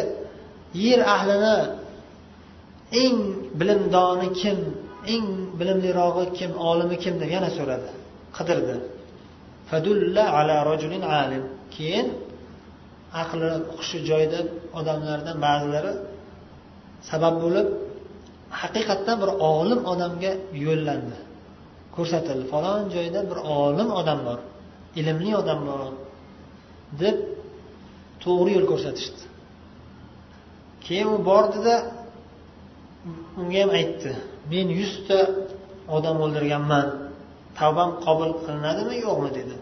yer 0.86 1.00
ahlini 1.15 1.55
eng 3.03 3.17
bilimdoni 3.60 4.27
kim 4.41 4.57
eng 5.13 5.25
bilimlirog'i 5.60 6.25
kim 6.38 6.51
olimi 6.69 6.98
kim 7.03 7.13
deb 7.21 7.29
yana 7.36 7.50
so'radi 7.57 7.89
qidirdi. 8.38 8.75
Keyin 11.75 12.07
aqli 13.22 13.50
hushi 13.75 13.98
joyida 14.10 14.39
odamlardan 14.80 15.38
ba'zilari 15.46 15.91
sabab 17.10 17.36
bo'lib 17.44 17.68
haqiqatdan 18.62 19.18
bir 19.24 19.30
olim 19.51 19.82
odamga 19.94 20.32
yo'llandi. 20.65 21.18
Ko'rsatildi 21.96 22.46
falon 22.53 22.82
joyda 22.96 23.20
bir 23.32 23.39
olim 23.60 23.89
odam 24.00 24.20
bor 24.27 24.39
ilmli 25.00 25.32
odam 25.41 25.60
bor 25.70 25.91
deb 27.01 27.18
to'g'ri 28.24 28.51
yo'l 28.56 28.65
ko'rsatishdi. 28.72 29.24
Keyin 30.86 31.08
u 31.15 31.18
bordida 31.30 31.75
unga 33.41 33.60
ham 33.63 33.72
aytdi 33.80 34.12
men 34.51 34.68
yuzta 34.80 35.20
odam 35.98 36.18
o'ldirganman 36.25 36.88
tavbam 37.60 37.91
qabul 38.06 38.32
qilinadimi 38.44 38.96
yo'qmi? 39.06 39.30
dedi. 39.38 39.56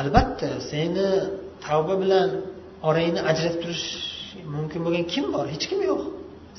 Albatta 0.00 0.48
seni 0.70 1.08
tavba 1.66 1.94
bilan 2.02 2.28
orangni 2.88 3.20
ajratib 3.30 3.60
turish 3.64 3.86
mumkin 4.54 4.80
bo'lgan 4.86 5.04
kim 5.12 5.24
bor? 5.34 5.46
Hech 5.54 5.64
kim 5.70 5.80
yo'q. 5.90 6.00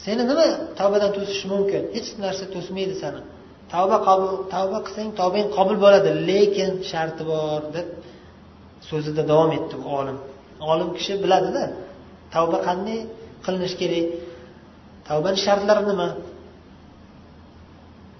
Seni 0.03 0.23
nima 0.31 0.47
tavbadan 0.79 1.11
to'sishi 1.17 1.45
mumkin? 1.53 1.81
Hech 1.95 2.09
narsa 2.23 2.45
to'smaydi 2.55 2.95
seni 3.03 3.19
tavba 3.73 3.97
qabul 4.07 4.31
tavba 4.53 4.77
qilsang 4.85 5.09
tavbang 5.19 5.47
qabul 5.57 5.77
bo'ladi 5.83 6.09
lekin 6.29 6.71
sharti 6.91 7.23
bor 7.31 7.59
deb 7.75 7.87
so'zida 8.89 9.23
davom 9.31 9.51
etdi 9.57 9.75
bu 9.83 9.87
olim. 9.99 10.17
Olim 10.71 10.89
kishi 10.97 11.13
biladida 11.23 11.63
tavba 12.35 12.57
qanday 12.67 12.99
qilinishi 13.45 13.77
kerak? 13.81 14.05
Tavbani 15.09 15.39
shartlari 15.45 15.83
nima? 15.91 16.07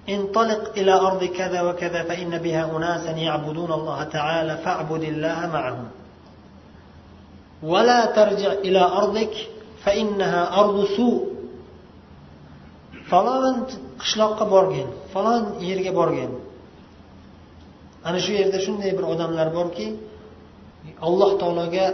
انطلق 0.09 0.61
إلى 0.77 0.93
أرض 0.93 1.23
كذا 1.23 1.61
وكذا 1.61 2.03
فإن 2.03 2.37
بها 2.37 2.77
أناسا 2.77 3.11
يعبدون 3.11 3.71
الله 3.71 4.03
تعالى 4.03 4.57
فاعبد 4.57 5.03
الله 5.03 5.49
معهم 5.53 5.87
ولا 7.63 8.05
ترجع 8.05 8.51
إلى 8.51 8.81
أرضك 8.81 9.33
فإنها 9.85 10.59
أرض 10.59 10.85
سوء 10.97 11.39
falon 13.11 13.57
qishloqqa 14.01 14.45
borgin 14.55 14.87
falon 15.13 15.43
yerga 15.69 15.91
borgin 15.99 16.31
ana 18.07 18.19
shu 18.25 18.31
yerda 18.39 18.59
shunday 18.65 18.91
bir 18.97 19.05
odamlar 19.13 19.47
borki 19.57 19.87
alloh 21.07 21.31
taologa 21.41 21.85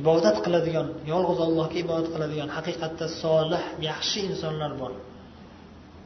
ibodat 0.00 0.36
qiladigan 0.44 0.88
yolg'iz 1.12 1.38
allohga 1.48 1.76
ibodat 1.84 2.08
qiladigan 2.14 2.48
haqiqatda 2.56 3.06
solih 3.22 3.62
yaxshi 3.88 4.18
insonlar 4.30 4.72
bor 4.80 4.92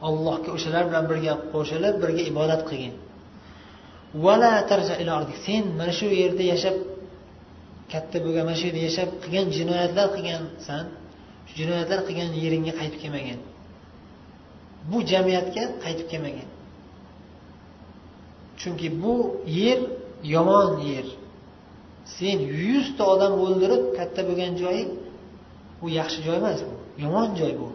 Allohga 0.08 0.50
o'shalar 0.56 0.84
bilan 0.88 1.04
birga 1.10 1.34
qo'shilib 1.52 1.94
birga 2.02 2.22
ibodat 2.32 2.62
qilgin. 2.68 2.94
Sen 5.46 5.64
mana 5.80 5.92
shu 5.98 6.06
yerda 6.22 6.44
yashab 6.52 6.76
katta 7.92 8.16
bo'lgan 8.24 8.44
mana 8.48 8.58
shu 8.60 8.66
yerda 8.68 8.82
yashab 8.88 9.08
qilgan 9.22 9.46
jinoyatlar 9.58 10.06
qilgansan 10.16 10.84
shu 11.48 11.52
jinoyatlar 11.60 12.00
qilgan 12.08 12.30
yeringga 12.42 12.72
qaytib 12.80 12.98
kelmagin. 13.02 13.38
Bu 14.90 14.98
jamiyatga 15.12 15.64
qaytib 15.84 16.06
kelmagan 16.12 16.48
chunki 18.60 18.88
bu 19.02 19.14
yer 19.46 19.80
yomon 20.34 20.70
yer. 20.92 21.06
Sen 22.16 22.38
yuzta 22.66 23.02
odam 23.14 23.32
o'ldirib 23.44 23.82
katta 23.98 24.20
bo'lgan 24.28 24.52
joying 24.62 24.90
bu 25.80 25.86
yaxshi 25.98 26.18
joy 26.26 26.36
emas 26.42 26.60
bu 26.68 26.74
yomon 27.02 27.28
joy 27.40 27.52
bu. 27.60 27.68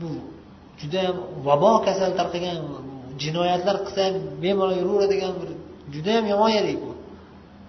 Bu 0.00 0.10
judayam 0.80 1.16
vabo 1.46 1.72
kasal 1.86 2.10
tarqagan 2.20 2.58
jinoyatlar 3.22 3.76
qilsa 3.84 4.00
ham 4.06 4.14
bemalol 4.42 4.76
yuraveradigan 4.82 5.32
bir 5.40 5.50
judayam 5.94 6.24
yomon 6.32 6.50
yer 6.56 6.66
bu. 6.84 6.90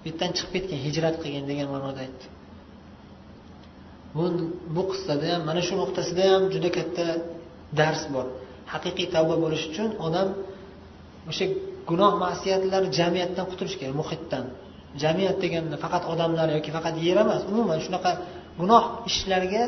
Bu 0.02 0.06
yerdan 0.10 0.32
chiqib 0.38 0.52
ketgan 0.56 0.80
hijrat 0.86 1.16
qilgin 1.24 1.46
degan 1.52 1.68
ma'noda 1.74 2.00
aytdi. 2.06 2.26
Bu 4.16 4.24
bu 4.76 4.82
qissada 4.92 5.26
ham 5.34 5.42
mana 5.50 5.62
shu 5.68 5.74
nuqtasida 5.82 6.24
ham 6.34 6.44
juda 6.54 6.70
katta 6.78 7.06
dars 7.80 8.04
bor. 8.14 8.26
Haqiqiy 8.74 9.08
tavba 9.16 9.36
bo'lish 9.44 9.66
uchun 9.72 9.90
odam 10.08 10.28
o'sha 11.30 11.46
gunoh 11.90 12.14
masiyatlar 12.26 12.82
jamiyatdan 13.00 13.46
qutulish 13.52 13.76
kerak 13.80 13.96
muhitdan. 14.02 14.46
Jamiyat 15.04 15.38
deganda 15.44 15.76
faqat 15.84 16.04
odamlar 16.14 16.48
yoki 16.58 16.72
faqat 16.78 16.96
yer 17.08 17.18
emas 17.26 17.42
umuman 17.52 17.80
shunaqa 17.86 18.12
gunoh 18.60 18.84
ishlarga 19.10 19.64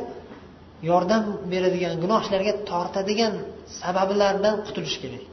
yordam 0.89 1.23
beradigan 1.51 1.93
gunohlarga 2.03 2.53
tortadigan 2.69 3.33
sabablardan 3.79 4.55
qutulish 4.65 4.97
kerak. 5.03 5.23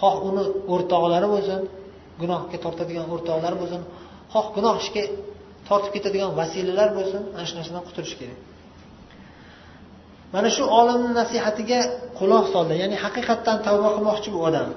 Xoh 0.00 0.14
uni 0.28 0.42
o'rtoqlari 0.72 1.28
bo'lsin 1.34 1.60
gunohga 2.22 2.56
tortadigan 2.64 3.06
o'rtoqlari 3.14 3.56
bo'lsin 3.62 3.82
xoh 4.32 4.46
gunoh 4.56 4.74
ishga 4.82 5.02
tortib 5.68 5.92
ketadigan 5.96 6.30
vasilalar 6.40 6.88
bo'lsin 6.98 7.22
ana 7.36 7.44
shu 7.48 7.54
narsadan 7.58 7.82
qutulish 7.88 8.14
kerak. 8.20 8.38
Mana 10.34 10.48
shu 10.56 10.64
olimni 10.80 11.10
nasihatiga 11.20 11.80
quloq 12.18 12.46
soldi. 12.54 12.74
Ya'ni 12.82 12.96
haqiqatdan 13.04 13.56
tavba 13.66 13.88
qilmoqchi 13.96 14.28
bu 14.34 14.38
odam. 14.48 14.68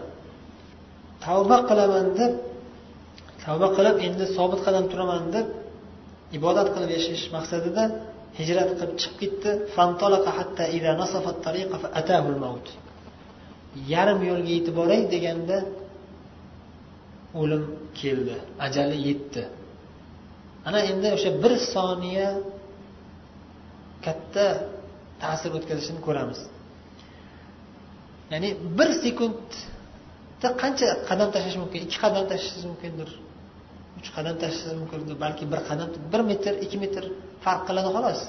Tavba 1.26 1.58
qilaman 1.70 2.08
deb 2.20 2.32
tavba 3.44 3.68
qilib 3.78 3.96
endi 4.08 4.26
sobit 4.38 4.60
qadam 4.66 4.86
turaman 4.92 5.24
deb 5.36 5.48
ibodat 6.38 6.68
qilib 6.74 6.92
yashash 6.98 7.26
maqsadida 7.36 7.84
hijrat 8.40 8.70
qilib 8.80 8.96
chiqib 9.02 9.18
ketdi. 9.22 9.52
Yarim 13.94 14.20
yo'lga 14.30 14.52
yetib 14.58 14.76
boray 14.80 15.02
deganda 15.14 15.58
o'lim 17.42 17.64
keldi. 18.00 18.36
Ajali 18.66 18.98
yetdi. 19.10 19.44
Ana 20.68 20.80
endi 20.92 21.08
o'sha 21.18 21.30
bir 21.44 21.54
soniya 21.74 22.30
katta 24.06 24.46
ta'sir 25.24 25.52
o'tkazishini 25.58 26.02
ko'ramiz. 26.08 26.40
Ya'ni 28.32 28.50
bir 28.78 28.90
sekundda 29.04 30.50
qancha 30.62 30.88
qadam 31.10 31.30
tashlash 31.36 31.58
mumkin 31.64 31.80
ikki 31.86 31.98
qadam 32.06 32.24
tashlashingiz 32.32 32.66
mumkindir? 32.72 33.10
Uch 34.04 34.12
qadam 34.16 34.36
tashlashingiz 34.42 34.78
mumkindir 34.82 35.16
balki 35.26 35.44
bir 35.54 35.60
qadam 35.70 35.90
bir 36.14 36.22
metr 36.30 36.54
ikki 36.66 36.78
metr 36.84 37.04
farq 37.44 37.62
qiladi 37.68 37.90
xolos. 37.96 38.22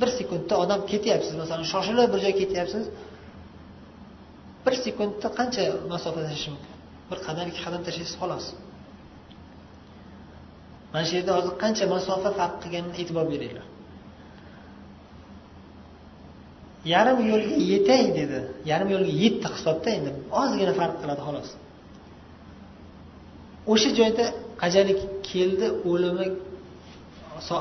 Bir 0.00 0.08
sekundda 0.18 0.54
odam 0.64 0.80
ketyapsiz 0.90 1.34
masalan 1.42 1.66
shoshilib 1.72 2.08
bir 2.12 2.20
joyga 2.24 2.38
ketyapsiz 2.42 2.84
bir 4.64 4.74
sekundda 4.84 5.28
qancha 5.38 5.62
masofa 5.92 6.20
tashlash 6.26 6.46
mumkin? 6.52 6.72
Bir 7.10 7.18
qadam 7.26 7.46
ikki 7.50 7.60
qadam 7.66 7.80
tashlaysiz 7.86 8.16
xolos. 8.22 8.46
Mana 10.92 11.04
shu 11.08 11.14
yerda 11.18 11.32
hozir 11.38 11.52
qancha 11.62 11.84
masofa 11.94 12.30
farq 12.38 12.54
qilganini 12.62 12.94
e'tibor 13.02 13.26
beringlar. 13.32 13.66
Yarim 16.92 17.18
yo'lga 17.30 17.56
yetay 17.72 18.02
dedi. 18.18 18.38
Yarim 18.70 18.88
yo'lga 18.94 19.12
yetdi 19.24 19.46
hisobda 19.54 19.88
endi 19.98 20.10
ozgina 20.40 20.72
farq 20.80 20.96
qiladi 21.02 21.22
xolos. 21.28 21.48
O'sha 23.72 23.90
joyda 23.98 24.24
ajali 24.66 24.94
keldi 25.30 25.66
o'limi 25.90 26.26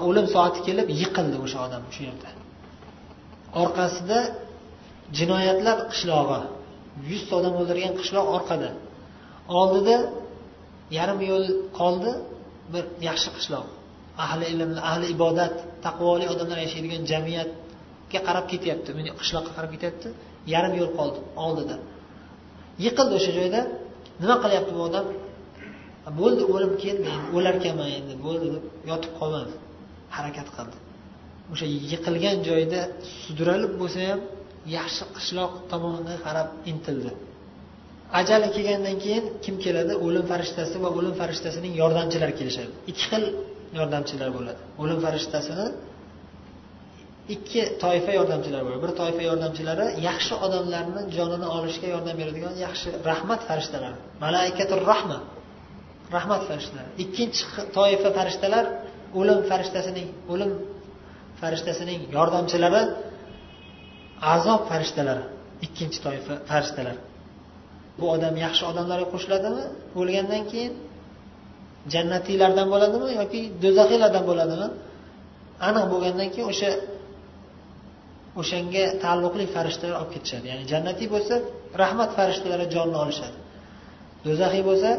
o'lim 0.08 0.26
soati 0.36 0.60
kelib 0.68 0.88
yiqildi 1.02 1.38
o'sha 1.46 1.60
odam 1.68 1.84
shu 1.94 2.02
yerda. 2.08 2.30
Orqasida 3.62 4.20
jinoyatlar 5.18 5.78
qishlog'i 5.92 6.42
yuzta 7.12 7.34
odam 7.40 7.54
o'ldirgan 7.62 7.94
qishloq 8.00 8.28
orqada. 8.38 8.70
Oldida 9.60 9.96
yarim 10.98 11.20
yo'l 11.32 11.46
qoldi 11.80 12.12
bir 12.74 12.84
yaxshi 13.08 13.30
qishloq. 13.38 13.66
Ahli 14.26 14.46
ilm 14.54 14.72
ahli 14.92 15.06
ibodat 15.16 15.56
taqvoli 15.86 16.26
odamlar 16.34 16.58
yashaydigan 16.66 17.02
jamiyatga 17.12 18.20
qarab 18.28 18.46
ketyapti 18.52 18.90
qishloqqa 19.22 19.52
qarab 19.58 19.72
ketyapti 19.76 20.08
yarim 20.54 20.74
yo'l 20.80 20.92
qoldi 21.00 21.20
oldida. 21.46 21.76
Yiqildi 22.86 23.14
o'sha 23.20 23.32
joyda. 23.40 23.62
Nima 24.22 24.36
qilyapti 24.44 24.72
bu 24.78 24.82
odam? 24.90 25.06
Bo'ldi 26.20 26.44
o'lim 26.54 26.74
keldi 26.84 27.12
o'larkanman 27.38 27.90
endi 27.98 28.14
bo'ldi 28.26 28.48
deb 28.56 28.64
yotib 28.92 29.14
qolmadi. 29.20 29.54
Harakat 30.18 30.48
qildi. 30.58 30.78
O'sha 31.54 31.66
yiqilgan 31.94 32.38
joyda 32.50 32.80
sudralib 33.24 33.74
bo'lsa 33.82 34.00
ham 34.10 34.20
yaxshi 34.78 35.04
qishloq 35.16 35.54
tomonga 35.72 36.16
qarab 36.26 36.48
intildi. 36.72 37.12
Ajali 38.20 38.48
kelgandan 38.56 38.96
keyin 39.04 39.26
kim 39.44 39.56
keladi? 39.66 39.94
O'lim 40.06 40.26
farishtasi 40.32 40.76
va 40.84 40.90
o'lim 40.98 41.16
farishtasining 41.22 41.74
yordamchilari 41.82 42.34
kelishadi. 42.40 42.72
Ikki 42.92 43.06
xil 43.12 43.24
yordamchilar 43.80 44.30
bo'ladi. 44.38 44.62
O'lim 44.82 45.00
farishtasini 45.06 45.68
ikki 47.36 47.62
toifa 47.84 48.12
yordamchilar 48.20 48.62
bo'ladi. 48.66 48.82
Bir 48.86 48.92
toifa 49.02 49.22
yordamchilari 49.30 49.86
yaxshi 50.10 50.34
odamlarni 50.46 51.02
jonini 51.18 51.48
olishga 51.58 51.88
yordam 51.96 52.16
beradigan 52.22 52.56
yaxshi 52.66 52.90
rahmat 53.10 53.42
farishtalari. 53.50 53.98
Malaikatul 54.26 54.84
rahma. 54.92 55.20
Rahmat 56.16 56.42
farishtalari 56.50 56.90
ikkinchi 57.04 57.42
toifa 57.78 58.10
farishtalar 58.18 58.66
o'lim 59.20 59.40
farishtasining 59.50 60.08
o'lim 60.34 60.52
farishtasining 61.40 62.00
yordamchilari 62.16 62.82
azob 64.36 64.62
farishtalari 64.70 65.24
ikkinchi 65.66 66.00
toifa 66.06 66.34
farishtalar. 66.50 66.98
Bu 68.00 68.06
odam 68.16 68.36
yaxshi 68.46 68.64
odamlarga 68.72 69.08
qo'shiladimi? 69.14 69.64
O'lgandan 70.00 70.44
keyin 70.52 70.74
jannatiylardan 71.94 72.68
bo'ladimi 72.74 73.08
yoki 73.20 73.40
do'zaxiylardan 73.64 74.24
bo'ladimi? 74.30 74.68
Aniq 75.68 75.86
bo'lgandan 75.94 76.30
keyin 76.34 76.48
o'sha 76.54 76.70
o'shanga 78.42 78.84
taalluqli 79.04 79.46
farishtalar 79.56 79.96
olib 80.02 80.12
ketishadi. 80.16 80.46
Ya'ni 80.52 80.64
jannatiy 80.72 81.08
bo'lsa 81.16 81.36
rahmat 81.82 82.10
farishtalari 82.18 82.66
jonni 82.76 82.98
olishadi. 83.04 83.38
Do'zaxiy 84.26 84.64
bo'lsa 84.70 84.90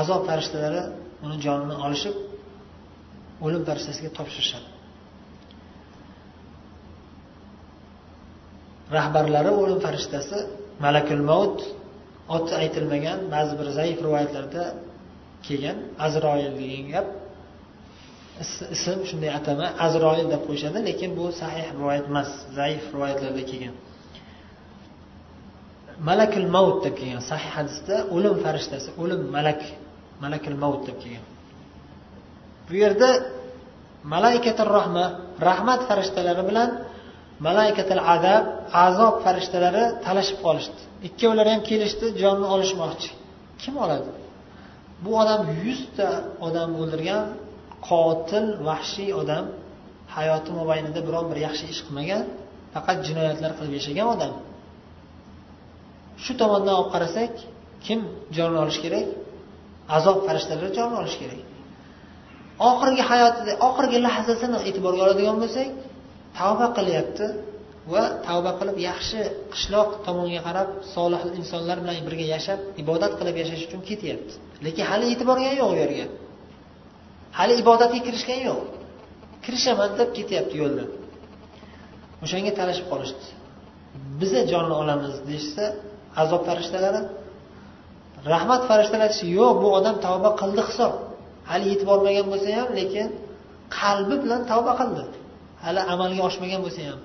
azob 0.00 0.22
farishtalari 0.28 0.82
uni 1.24 1.36
jonini 1.44 1.76
olishib 1.86 2.16
o'lim 3.44 3.62
farishtasiga 3.68 4.10
topshirishadi. 4.18 4.68
Rahbarlari 8.96 9.50
o'lim 9.62 9.78
farishtasi 9.86 10.38
malakul 10.84 11.22
maut 11.30 11.58
oti 12.36 12.52
aytilmagan 12.62 13.18
ba'zi 13.34 13.52
bir 13.60 13.68
zaif 13.78 13.98
rivoyatlarda 14.06 14.62
kelgan 15.46 15.78
azroil 16.06 16.52
degan 16.60 16.86
gap. 16.94 17.06
Ism 18.76 18.98
shunday 19.08 19.30
atama 19.38 19.66
azroil 19.86 20.26
deb 20.32 20.42
qo'yishadi 20.48 20.78
lekin 20.88 21.10
bu 21.18 21.24
sahih 21.40 21.66
rivoyat 21.78 22.04
emas 22.12 22.30
zaif 22.58 22.82
rivoyatlarda 22.94 23.42
kelgan. 23.50 23.76
Malakil 26.08 26.46
maut 26.56 26.84
deb 26.84 26.94
kelgan. 26.98 27.22
Sahih 27.30 27.50
hadisda 27.56 27.96
o'lim 28.14 28.34
farishtasi 28.44 28.88
o'lim 29.02 29.20
malak 29.36 29.60
malakil 30.22 30.54
maut 30.62 30.82
deb 30.88 30.96
kelgan. 31.02 31.24
Bu 32.68 32.74
yerda 32.82 33.10
malaikatul 34.14 34.70
rahma 34.78 35.04
rahmat 35.48 35.80
farishtalari 35.88 36.42
bilan 36.50 36.70
malaikatil 37.46 38.02
adab 38.16 38.42
azob 38.86 39.14
farishtalari 39.24 39.84
talashib 40.04 40.38
qolishdi. 40.46 40.80
Ikkovlari 41.08 41.50
ham 41.54 41.62
kelishdi 41.70 42.06
jonni 42.22 42.46
olishmoqchi. 42.54 43.10
Kim 43.62 43.74
oladi? 43.84 44.10
Bu 45.04 45.10
odam 45.22 45.40
yuzta 45.66 46.08
odam 46.46 46.70
o'ldirgan 46.80 47.22
qotil 47.88 48.46
vahshiy 48.68 49.10
odam. 49.22 49.44
Hayoti 50.16 50.50
mobaynida 50.58 51.00
biron 51.08 51.26
bir 51.30 51.38
yaxshi 51.46 51.64
ish 51.72 51.80
qilmagan 51.86 52.22
faqat 52.74 52.98
jinoyatlar 53.08 53.50
qilib 53.58 53.72
yashagan 53.78 54.06
odam. 54.14 54.32
Shu 56.24 56.32
tomondan 56.40 56.74
olib 56.78 56.90
qarasak 56.94 57.32
kim 57.86 58.00
jonini 58.36 58.58
olishi 58.64 58.80
kerak? 58.86 59.06
Azob 59.96 60.16
farishtalari 60.26 60.70
jonini 60.78 60.96
olishi 61.02 61.18
kerak. 61.22 61.40
Oxirgi 62.70 63.02
hayotida 63.10 63.52
oxirgi 63.68 63.98
lahzasini 64.06 64.58
e'tiborga 64.68 65.02
oladigan 65.06 65.36
bo'lsak 65.42 65.68
tavba 66.38 66.66
qilyapti 66.76 67.26
va 67.92 68.02
tavba 68.26 68.52
qilib 68.58 68.78
yaxshi 68.88 69.20
qishloq 69.52 69.90
tomonga 70.06 70.40
qarab 70.46 70.68
solih 70.94 71.22
insonlar 71.40 71.76
bilan 71.82 71.96
birga 72.08 72.26
yashab 72.34 72.60
ibodat 72.82 73.12
qilib 73.18 73.36
yashash 73.42 73.62
uchun 73.68 73.80
ketyapti. 73.88 74.34
Lekin 74.66 74.84
hali 74.90 75.04
yetib 75.12 75.26
borgani 75.30 75.56
yo'q 75.62 75.70
u 75.74 75.76
yerga. 75.82 76.06
Hali 77.38 77.54
ibodatga 77.62 77.98
kirishgani 78.06 78.42
yo'q. 78.50 78.62
Kirishaman 79.44 79.90
deb 80.00 80.10
ketyapti 80.18 80.54
yo'lda 80.62 80.84
o'shanga 82.24 82.52
talashib 82.60 82.86
qolishdi. 82.92 83.26
Biza 84.20 84.40
jonni 84.52 84.74
olamiz 84.82 85.14
deyishsa 85.28 85.64
azob 86.22 86.42
farishtalari. 86.48 87.00
Rahmat 88.32 88.62
farishtalari 88.68 89.14
yo'q 89.38 89.54
bu 89.62 89.68
odam 89.78 89.96
tavba 90.06 90.30
qildi 90.40 90.62
hisob. 90.68 90.92
Hali 91.50 91.64
yetib 91.72 91.86
bormagan 91.92 92.26
bo'lsa 92.32 92.48
ham 92.58 92.68
lekin 92.78 93.06
qalbi 93.78 94.14
bilan 94.22 94.40
tavba 94.50 94.72
qildi. 94.80 95.02
Hali 95.64 95.80
amalga 95.92 96.22
oshmagan 96.28 96.60
bo'lsa 96.66 96.82
ham 96.90 97.00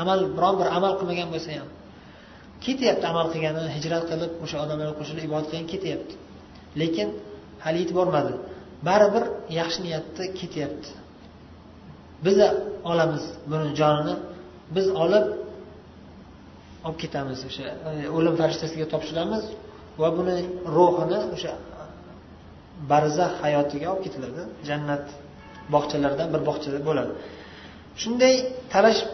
amal 0.00 0.20
biron 0.36 0.54
bir 0.60 0.68
amal 0.78 0.92
qilmagan 0.98 1.28
bo'lsa 1.34 1.50
ham. 1.58 1.68
Ketyapti 2.64 3.04
amal 3.12 3.26
qilgani 3.32 3.62
hijrat 3.76 4.04
qilib 4.10 4.32
o'sha 4.44 4.56
odamlarga 4.64 4.94
qo'shilib 5.00 5.24
ibodat 5.28 5.46
qilgan 5.50 5.66
ketyapti. 5.72 6.14
Lekin 6.80 7.08
hali 7.64 7.78
yetib 7.82 7.96
bormadi. 8.00 8.32
Baribir 8.88 9.24
yaxshi 9.60 9.80
niyatda 9.86 10.24
ketyapti. 10.38 10.90
Biz 12.24 12.36
olamiz 12.90 13.24
buni 13.50 13.68
jonini. 13.80 14.14
Biz 14.76 14.86
olib 15.04 15.24
olib 16.86 16.98
ketamiz 17.02 17.40
o'sha 17.48 17.64
e, 17.90 17.92
o'lim 18.16 18.34
farishtasiga 18.40 18.86
topshiramiz 18.94 19.44
va 20.00 20.08
buni 20.18 20.36
ruhini 20.76 21.20
o'sha 21.34 21.52
barzax 22.90 23.32
hayotiga 23.42 23.86
olib 23.92 24.02
ketiladi 24.06 24.42
jannat 24.68 25.04
bog'chalaridan 25.74 26.28
bir 26.34 26.40
bog'chada 26.48 26.78
bo'ladi. 26.88 27.12
Shunday 28.02 28.34
talashib 28.72 29.10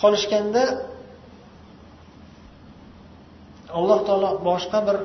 qolishganda 0.00 0.62
alloh 3.78 3.98
taolo 4.08 4.30
boshqa 4.48 4.78
bir 4.88 4.96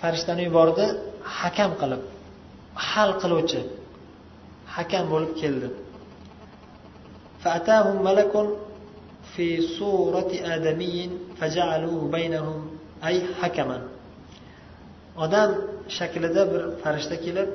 farishtani 0.00 0.42
yubordi 0.48 0.84
hakam 1.40 1.70
qilib 1.80 2.02
hal 2.88 3.10
qiluvchi 3.22 3.60
hakam 4.76 5.04
bo'lib 5.12 5.32
keldi. 5.42 5.68
في 9.35 9.61
صورة 9.61 10.31
آدمي 10.55 11.09
فجعلوه 11.39 12.11
بينهم 12.11 12.67
أي 13.03 13.21
حكما 13.41 13.81
odam 15.25 15.51
shaklida 15.97 16.43
bir 16.51 16.61
farishta 16.83 17.15
kelib 17.25 17.49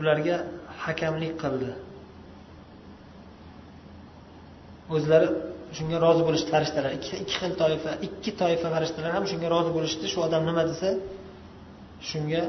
ularga 0.00 0.36
hakamlik 0.84 1.34
qildi 1.42 1.70
o'zlari 4.94 5.28
shunga 5.76 5.98
rozi 6.04 6.22
bo'lishdi 6.28 6.48
farishtalar 6.54 6.92
ikki 6.98 7.14
xil 7.36 7.52
toifa 7.62 7.90
ikki 8.06 8.30
toifa 8.42 8.68
farishtalar 8.74 9.10
ham 9.16 9.24
shunga 9.30 9.48
rozi 9.54 9.70
bo'lishdi 9.76 10.06
shu 10.12 10.18
odam 10.26 10.42
nima 10.48 10.62
desa 10.70 10.88
shunga 12.10 12.42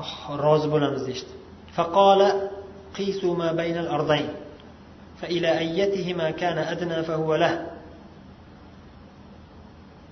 oh, 0.00 0.12
rozi 0.44 0.68
bo'lamiz 0.74 1.02
deyishdi 1.08 1.32
فإلى 5.22 5.58
أيتهما 5.58 6.30
كان 6.30 6.58
أدنى 6.58 7.02
فهو 7.02 7.34
له 7.34 7.54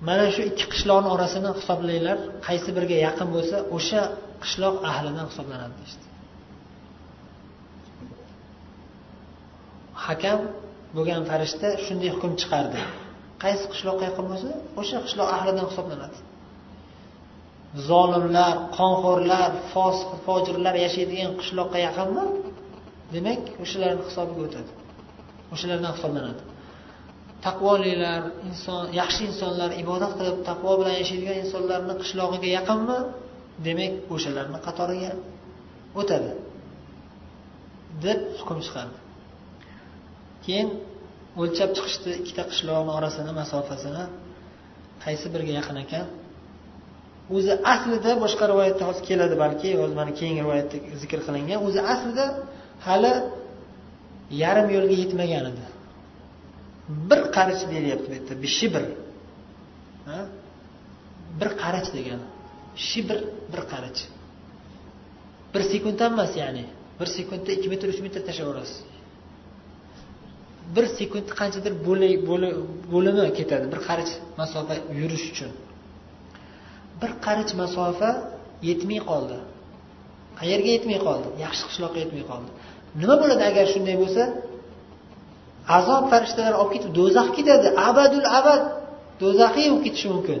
mana 0.01 0.29
shu 0.33 0.41
ikki 0.49 0.65
qishloqni 0.73 1.09
orasini 1.15 1.49
hisoblanglar 1.57 2.17
qaysi 2.47 2.69
biriga 2.75 2.97
yaqin 3.07 3.27
bo'lsa 3.35 3.57
o'sha 3.77 4.01
qishloq 4.43 4.75
ahlidan 4.91 5.25
hisoblanadi 5.31 5.73
deyishdi 5.79 6.05
hakam 10.05 10.39
bo'lgan 10.95 11.21
farishta 11.29 11.67
shunday 11.85 12.09
hukm 12.15 12.31
chiqardi 12.41 12.81
qaysi 13.43 13.65
qishloqqa 13.73 14.03
yaqin 14.09 14.25
bo'lsa 14.31 14.49
o'sha 14.81 14.97
qishloq 15.05 15.29
ahlidan 15.37 15.65
hisoblanadi 15.71 16.17
zolimlar 17.89 18.55
qonxo'rlar 18.77 19.49
fosiq 19.73 20.11
fojirlar 20.25 20.75
yashaydigan 20.85 21.31
qishloqqa 21.39 21.77
yaqinmi 21.87 22.25
demak 23.15 23.41
o'shalarni 23.63 24.03
hisobiga 24.09 24.41
o'tadi 24.47 24.71
o'shalardan 25.54 25.92
hisoblanadi. 25.96 26.42
Taqvolilar 27.46 28.22
inson 28.48 28.82
yaxshi 29.00 29.22
insonlar 29.30 29.70
ibodat 29.82 30.12
qilib 30.18 30.36
taqvo 30.48 30.72
bilan 30.80 30.94
yashaydigan 31.00 31.36
insonlarni 31.44 31.94
qishlog'iga 32.02 32.48
yaqinmi? 32.58 32.98
Demak 33.66 33.92
o'shalarni 34.14 34.58
qatoriga 34.66 35.12
o'tadi. 36.00 36.30
Deb 38.04 38.18
hukm 38.38 38.58
chiqardi. 38.66 38.98
Keyin 40.44 40.68
o'lchab 41.40 41.70
chiqishdi 41.76 42.10
ikkita 42.20 42.42
qishloqni 42.50 42.92
orasini 42.98 43.32
masofasini. 43.40 44.04
Qaysi 45.04 45.26
biriga 45.34 45.52
yaqin 45.60 45.76
ekan? 45.84 46.06
O'zi 47.36 47.52
aslida 47.72 48.12
boshqa 48.24 48.44
rivoyatda 48.52 48.84
hozir 48.88 49.04
keladi 49.10 49.34
balki 49.44 49.68
hozir 49.80 49.96
mana 50.00 50.12
keyingi 50.18 50.40
rivoyatda 50.44 50.76
zikr 51.02 51.18
qilingan 51.26 51.58
o'zi 51.66 51.80
aslida 51.92 52.26
hali 52.86 53.12
yarim 54.42 54.68
yo'lga 54.76 54.94
yetmagan 55.02 55.44
edi. 55.50 55.64
Bir 57.10 57.20
qarich 57.36 57.62
deyilyapti 57.70 58.06
bu 58.10 58.14
yerda 58.18 58.48
shibr. 58.58 58.84
Bir 61.40 61.50
qarich 61.62 61.88
degani 61.96 62.26
shibr 62.88 63.18
bir 63.52 63.62
qarich. 63.72 64.00
Bir 65.52 65.62
sekunddan 65.72 66.10
emas 66.14 66.32
ya'ni. 66.42 66.64
Bir 67.00 67.08
sekundda 67.16 67.50
ikki 67.56 67.68
metr 67.72 67.86
uch 67.92 68.00
metr 68.06 68.20
tashlab 68.28 68.46
yuborasiz. 68.48 68.78
Bir 70.76 70.86
sekund 70.98 71.26
qanchadir 71.40 71.72
bo'limi 72.92 73.24
ketadi 73.38 73.66
bir 73.72 73.80
qarich 73.88 74.12
masofa 74.40 74.74
yurish 75.00 75.24
uchun. 75.32 75.50
Bir 77.00 77.10
qarich 77.26 77.52
masofa 77.62 78.10
yetmay 78.68 79.00
qoldi. 79.10 79.38
Qayerga 80.40 80.70
yetmay 80.76 80.98
qoldi? 81.06 81.28
Yaxshi 81.44 81.64
qishloqqa 81.68 81.98
yetmay 82.04 82.24
qoldi. 82.30 82.50
Nima 83.00 83.14
bo'ladi 83.22 83.42
agar 83.50 83.66
shunday 83.74 83.96
bo'lsa? 84.02 84.22
Azob 85.78 86.04
farishtalari 86.12 86.56
olib 86.62 86.72
ketib 86.74 86.90
do'zax 86.98 87.28
ketadi. 87.36 87.68
Abadul 87.88 88.26
abad. 88.38 88.62
Do'zaxiy 89.22 89.66
bo'lib 89.70 89.82
ketishi 89.86 90.08
mumkin. 90.14 90.40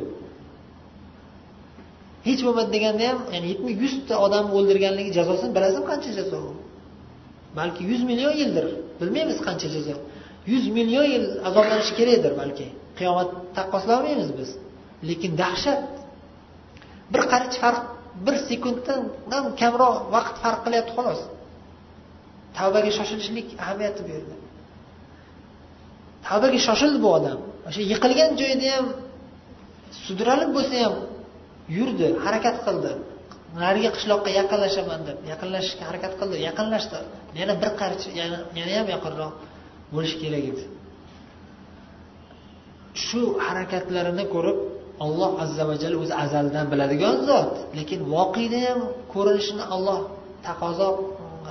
Hech 2.26 2.40
bo'lmadi 2.46 2.70
deganda 2.76 3.04
ham 3.10 3.18
ya'ni 3.34 3.46
yetmay 3.52 3.74
yuzta 3.82 4.14
odamni 4.26 4.52
o'ldirganligi 4.58 5.10
jazosini 5.18 5.52
bilasizmi 5.56 5.86
qancha 5.90 6.10
jazo? 6.18 6.38
U 6.50 6.52
balki 7.58 7.82
yuz 7.90 8.02
million 8.10 8.34
yildir. 8.40 8.66
Bilmaymiz 9.00 9.38
qancha 9.46 9.68
jazo. 9.76 9.94
Yuz 10.52 10.64
million 10.76 11.06
yil 11.14 11.24
azoblanishi 11.48 11.92
kerakdir 11.98 12.32
balki. 12.40 12.66
Qiyomat 12.98 13.28
taqqoslamaymiz 13.56 14.30
biz. 14.38 14.50
Lekin 15.08 15.32
dahshat. 15.42 15.80
Bir 17.12 17.22
qarich 17.32 17.56
farq 17.62 17.82
bir 18.26 18.36
sekunddan 18.48 19.44
kamroq 19.60 19.96
vaqt 20.14 20.36
farq 20.42 20.60
qilyapti 20.64 20.92
xolos. 20.96 21.20
Tavbaga 22.58 22.90
shoshilishlik 22.98 23.48
ahamiyati 23.62 24.00
bu 24.06 24.10
yerda 24.16 24.36
tavbaga 26.26 26.58
shoshildi 26.68 26.98
bu 27.04 27.08
odam. 27.18 27.38
O'sha 27.68 27.82
yiqilgan 27.92 28.30
joyida 28.40 28.68
ham 28.76 28.86
sudralib 30.04 30.50
bo'lsa 30.56 30.76
ham 30.84 30.94
yurdi 31.76 32.08
harakat 32.24 32.56
qildi. 32.66 32.92
Narigi 33.62 33.90
qishloqqa 33.96 34.30
yaqinlashaman 34.40 35.00
deb 35.08 35.18
yaqinlashishga 35.32 35.84
harakat 35.88 36.12
qildi 36.20 36.36
yaqinlashdi. 36.48 36.98
Yana 37.40 37.54
bir 37.62 37.70
qarich 37.80 38.04
yana 38.20 38.38
ham 38.78 38.86
yaqinroq 38.94 39.32
bo'lishi 39.94 40.16
kerak 40.22 40.44
edi. 40.52 40.64
Shu 43.04 43.20
harakatlarini 43.46 44.24
ko'rib 44.34 44.58
olloh 45.04 45.30
azza 45.44 45.62
va 45.68 45.74
o'zi 46.02 46.14
azaldan 46.24 46.66
biladigan 46.72 47.16
zot 47.28 47.50
lekin 47.78 48.00
voqeda 48.14 48.58
ham 48.66 48.80
ko'rinishini 49.14 49.64
olloh 49.74 50.00
taqozo 50.46 50.88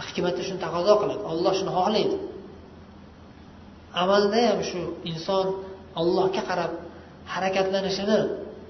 hikmati 0.08 0.42
shuni 0.48 0.60
taqozo 0.66 0.94
qiladi. 1.02 1.22
Olloh 1.32 1.52
shuni 1.60 1.72
xohlaydi. 1.78 2.18
Amalda 4.02 4.40
ham 4.50 4.60
shu 4.70 4.80
inson 5.12 5.46
ollohga 6.02 6.42
qarab 6.50 6.72
harakatlanishini 7.34 8.20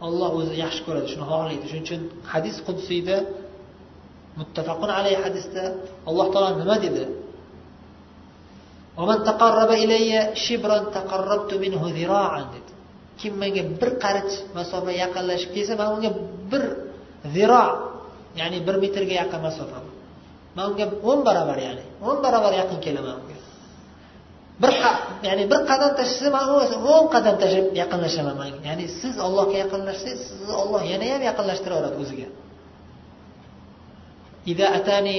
olloh 0.05 0.31
o'zi 0.39 0.53
yaxshi 0.63 0.81
ko'radi 0.87 1.07
shuni 1.13 1.25
xohlaydi. 1.31 1.63
Shuning 1.69 1.85
uchun 1.87 2.01
hadis 2.31 2.55
qudsiyda 2.67 3.17
muttafaqun 4.39 4.89
alayhi 4.99 5.19
hadisda 5.25 5.63
alloh 6.09 6.27
taolo 6.33 6.49
nima 6.61 6.75
dedi? 6.85 7.03
Dedi. 12.53 12.71
Kim 13.19 13.33
menga 13.41 13.63
bir 13.79 13.89
qarich 14.03 14.33
masofa 14.57 14.91
yaqinlashib 15.03 15.49
kelsa 15.55 15.73
man 15.79 15.87
unga 15.95 16.11
bir 16.51 16.63
ziro 17.35 17.65
ya'ni 18.39 18.57
bir 18.67 18.75
metrga 18.83 19.13
yaqin 19.21 19.41
masofa 19.47 19.79
man 20.55 20.65
unga 20.71 20.85
o'n 21.09 21.19
barobar 21.27 21.57
ya'ni 21.67 21.83
o'n 22.07 22.17
barobar 22.25 22.53
yaqin 22.61 22.79
kelaman 22.85 23.15
unga. 23.21 23.37
Bir 24.61 24.71
ya'ni 25.27 25.43
bir 25.51 25.61
qadam 25.69 25.91
tashlasa 25.99 26.29
man 26.37 26.45
o'n 26.93 27.05
qadam 27.15 27.35
tashlab 27.41 27.67
yaqinlashaman 27.81 28.35
manga. 28.41 28.59
Ya'ni 28.69 28.85
siz 29.01 29.15
ollohga 29.27 29.55
yaqinlashsangiz 29.63 30.21
sizni 30.29 30.53
olloh 30.61 30.81
yana 30.91 31.05
ham 31.13 31.21
yaqinlashtiraveradi 31.29 31.95
o'ziga. 32.03 32.27
Atani 34.77 35.17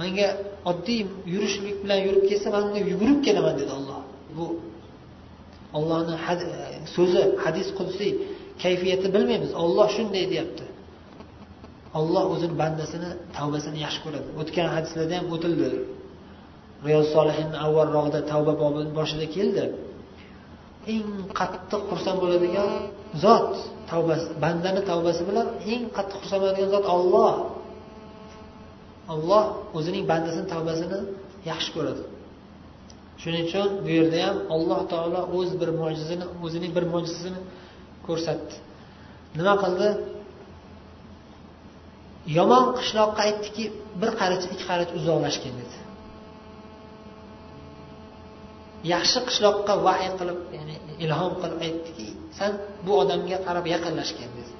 manga 0.00 0.28
oddiy 0.70 1.00
yurishlik 1.34 1.76
bilan 1.82 2.00
yurib 2.06 2.24
kelsa 2.30 2.48
man 2.54 2.62
unga 2.68 2.80
yugurib 2.92 3.20
kelaman 3.26 3.54
dedi 3.60 3.72
olloh 3.78 4.00
bu 4.36 4.44
ollohni 5.78 6.14
so'zi 6.96 7.22
hadis 7.44 7.68
qudsiy 7.78 8.12
kayfiyati 8.62 9.06
bilmaymiz. 9.14 9.50
Olloh 9.62 9.86
shunday 9.96 10.24
deyapti. 10.32 10.64
Olloh 11.98 12.24
o'zini 12.34 12.54
bandasini 12.62 13.10
tavbasini 13.36 13.78
yaxshi 13.84 14.00
ko'radi. 14.04 14.28
O'tgan 14.40 14.68
hadislarda 14.74 15.14
ham 15.18 15.26
o'tildi. 15.34 15.68
Riyoz 16.86 17.06
solihinni 17.16 17.56
avvalrog'ida 17.66 18.20
tavba 18.32 18.52
bobi 18.62 18.82
boshida 18.98 19.26
keldi. 19.36 19.64
Eng 20.92 21.06
qattiq 21.38 21.82
xursand 21.90 22.18
bo'ladigan 22.22 22.70
zot 23.24 23.50
tavbasi 23.90 24.26
bandani 24.44 24.80
tavbasi 24.90 25.22
bilan 25.28 25.46
eng 25.72 25.82
qattiq 25.96 26.18
xursand 26.22 26.40
bo'ladigan 26.42 26.70
zot 26.76 26.86
olloh 26.96 27.34
olloh 29.12 29.44
o'zining 29.78 30.04
bandasini 30.12 30.46
tavbasini 30.54 30.98
yaxshi 31.50 31.70
ko'radi. 31.76 32.02
Shuning 33.22 33.44
uchun 33.48 33.68
bu 33.84 33.88
yerda 33.98 34.18
ham 34.26 34.36
alloh 34.54 34.80
taolo 34.92 35.20
o'z 35.38 35.50
bir 35.60 35.70
mo'jizini 35.80 36.26
o'zining 36.44 36.72
bir 36.76 36.84
mo'jizasini 36.92 37.40
ko'rsatdi. 38.06 38.54
Nima 39.38 39.54
qildi? 39.62 39.88
Yomon 42.36 42.64
qishloqqa 42.78 43.20
aytdiki 43.28 43.64
bir 44.00 44.10
qarich 44.20 44.44
ikki 44.52 44.64
qarich 44.70 44.90
uzoqlashgin 44.98 45.54
dedi. 45.60 45.76
Yaxshi 48.92 49.18
qishloqqa 49.28 49.72
vahiy 49.86 50.10
qilib 50.18 50.38
ya'ni 50.56 50.76
ilhom 51.04 51.32
qilib 51.42 51.58
aytdiki 51.66 52.06
san 52.38 52.52
bu 52.84 52.92
odamga 53.02 53.38
qarab 53.46 53.66
yaqinlashgin 53.74 54.30
dedi. 54.38 54.52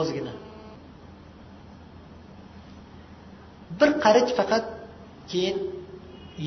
Ozgina. 0.00 0.34
Bir 3.80 3.90
qarich 4.04 4.30
faqat 4.38 4.64
keyin 5.30 5.56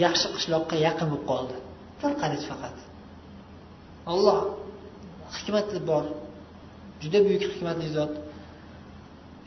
yaxshi 0.04 0.28
qishloqqa 0.36 0.76
yaqin 0.88 1.08
bo'lib 1.12 1.26
qoldi. 1.32 1.56
Bir 2.02 2.12
qarich 2.22 2.44
faqat. 2.52 2.78
Olloh 4.14 4.40
hikmati 5.36 5.78
bor. 5.90 6.06
Juda 7.02 7.20
buyuk 7.26 7.44
hikmatli 7.50 7.88
zot. 7.98 8.14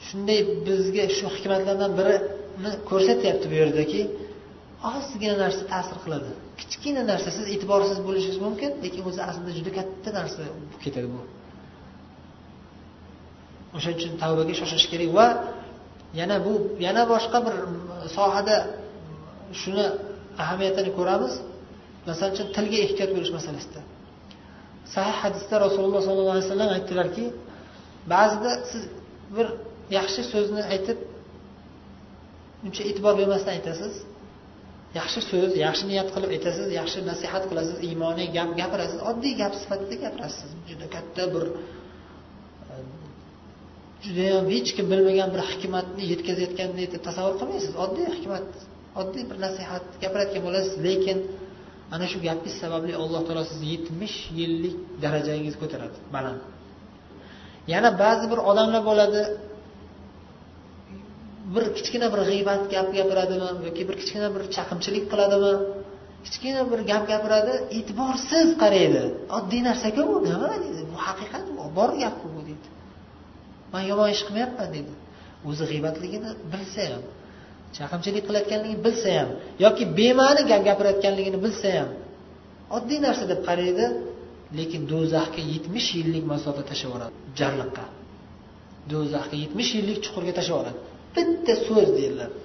Shunday 0.08 0.38
bizga 0.66 1.04
shu 1.16 1.26
hikmatlardan 1.36 1.92
birini 1.98 2.70
ko'rsatyapti 2.90 3.46
bu 3.52 3.54
yerdaki 3.62 4.00
ozgina 4.90 5.34
narsa 5.42 5.62
ta'sir 5.72 5.96
qiladi. 6.04 6.30
Kichkina 6.60 7.02
narsa 7.10 7.28
siz 7.36 7.44
e'tiborsiz 7.54 7.98
bo'lishingiz 8.06 8.38
mumkin 8.46 8.70
lekin 8.84 9.02
o'zi 9.08 9.20
aslida 9.28 9.50
juda 9.58 9.70
katta 9.78 10.10
narsa 10.18 10.38
bo'lib 10.56 10.80
ketadi 10.84 11.08
bu. 11.14 11.20
O'shaning 13.76 13.98
uchun 14.00 14.12
tavbaga 14.22 14.54
shoshilish 14.60 14.88
kerak 14.92 15.10
va 15.18 15.26
yana 16.20 16.36
bu 16.46 16.52
yana 16.86 17.02
boshqa 17.12 17.38
bir 17.46 17.54
sohada 18.16 18.56
shuni 19.60 19.86
ahamiyatini 20.42 20.90
ko'ramiz. 20.98 21.34
Masalan 22.08 22.30
uchun 22.34 22.46
tilga 22.56 22.78
ehtiyot 22.86 23.10
bo'lish 23.16 23.32
masalasida. 23.38 23.80
Sahih 24.94 25.16
hadisda 25.22 25.54
rasululloh 25.66 26.00
sollallohu 26.08 26.34
alayhi 26.36 26.48
vasallam 26.48 26.70
aytdilarki 26.76 27.24
ba'zida 28.14 28.50
siz 28.70 28.82
bir 29.36 29.46
yaxshi 29.98 30.22
so'zni 30.32 30.62
aytib 30.74 30.98
uncha 32.66 32.82
e'tibor 32.90 33.14
bermasdan 33.20 33.52
aytasiz. 33.58 33.94
Yaxshi 35.00 35.20
so'z 35.30 35.52
yaxshi 35.66 35.84
niyat 35.90 36.08
qilib 36.14 36.30
aytasiz 36.36 36.66
yaxshi 36.80 36.98
nasihat 37.10 37.44
qilasiz 37.50 37.76
iymoniy 37.88 38.28
gap 38.36 38.50
gapirasiz 38.60 39.00
oddiy 39.10 39.34
gap 39.42 39.52
sifatida 39.62 39.96
gapirasiz. 40.04 40.50
Juda 40.68 40.86
katta 40.94 41.24
bir 41.34 41.44
e, 42.72 42.74
judayam 44.04 44.46
hech 44.54 44.70
kim 44.76 44.86
bilmagan 44.92 45.28
bir 45.34 45.42
hikmatni 45.50 46.04
yetkazayotgandek 46.12 46.88
deb 46.94 47.02
tasavvur 47.08 47.34
qilmaysiz. 47.40 47.72
Oddiy 47.84 48.06
hikmat 48.16 48.48
oddiy 49.00 49.24
bir 49.30 49.36
nasihat 49.46 49.84
gapirayotgan 50.02 50.42
bo'lasiz. 50.46 50.74
Lekin 50.86 51.18
ana 51.94 52.06
shu 52.10 52.18
gapingiz 52.26 52.54
sababli 52.62 52.92
alloh 53.02 53.20
taolo 53.26 53.44
sizni 53.50 53.66
yetmish 53.74 54.16
yillik 54.38 54.76
darajangizni 55.02 55.58
ko'taradi 55.62 55.98
baland. 56.14 56.40
Yana 57.72 57.90
ba'zi 58.02 58.24
bir 58.32 58.40
odamlar 58.50 58.82
bo'ladi 58.90 59.20
bir 61.54 61.64
kichkina 61.76 62.06
bir 62.12 62.20
g'iybat 62.28 62.62
gap 62.74 62.88
gapiradimi? 62.98 63.50
Yoki 63.66 63.82
bir 63.88 63.96
kichkina 64.00 64.28
bir 64.34 64.42
chaqimchilik 64.54 65.04
qiladimi? 65.12 65.54
Kichkina 66.24 66.62
bir 66.70 66.80
gap 66.90 67.04
gapiradi 67.12 67.54
e'tiborsiz 67.76 68.48
qaraydi. 68.62 69.02
Oddiy 69.36 69.60
narsaku 69.68 70.02
bu 70.10 70.16
nima 70.28 70.50
deydi? 70.62 70.82
Bu 70.92 70.96
haqiqat 71.06 71.44
bor 71.78 71.90
gap 72.02 72.16
bu 72.36 72.40
deydi. 72.48 72.68
Man 73.72 73.82
yomon 73.90 74.08
ish 74.14 74.22
qilmayapman 74.26 74.68
deydi. 74.74 74.92
O'zi 75.48 75.64
g'iybatligini 75.70 76.30
bilsa 76.52 76.82
ham 76.92 77.02
chaqimchilik 77.76 78.24
qilayotganligini 78.28 78.80
bilsa 78.86 79.10
ham 79.18 79.28
yoki 79.64 79.84
bema'ni 79.98 80.42
gap 80.50 80.62
gapirayotganligini 80.68 81.38
bilsa 81.44 81.68
ham 81.78 81.90
oddiy 82.76 82.98
narsa 83.06 83.24
deb 83.32 83.40
qaraydi 83.48 83.84
lekin 84.58 84.82
do'zaxga 84.92 85.42
yetmish 85.52 85.88
yillik 85.98 86.24
masofa 86.32 86.62
tashlab 86.70 86.88
yuboradi 86.88 87.14
jarliqqa 87.40 87.84
do'zaxga 88.92 89.36
yetmish 89.44 89.70
yillik 89.76 89.98
chuqurga 90.04 90.32
tashlab 90.38 90.54
yuboradi 90.56 90.80
bitta 91.14 91.52
so'z 91.66 91.88
deyiladi 91.98 92.36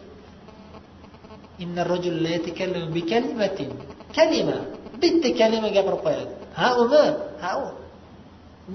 kalima 4.17 4.58
bitta 5.01 5.29
kalima 5.39 5.69
gapirib 5.75 6.01
qo'yadi. 6.05 6.34
Ha 6.60 6.67
umi 6.84 7.05
ha 7.43 7.51
u. 7.63 7.67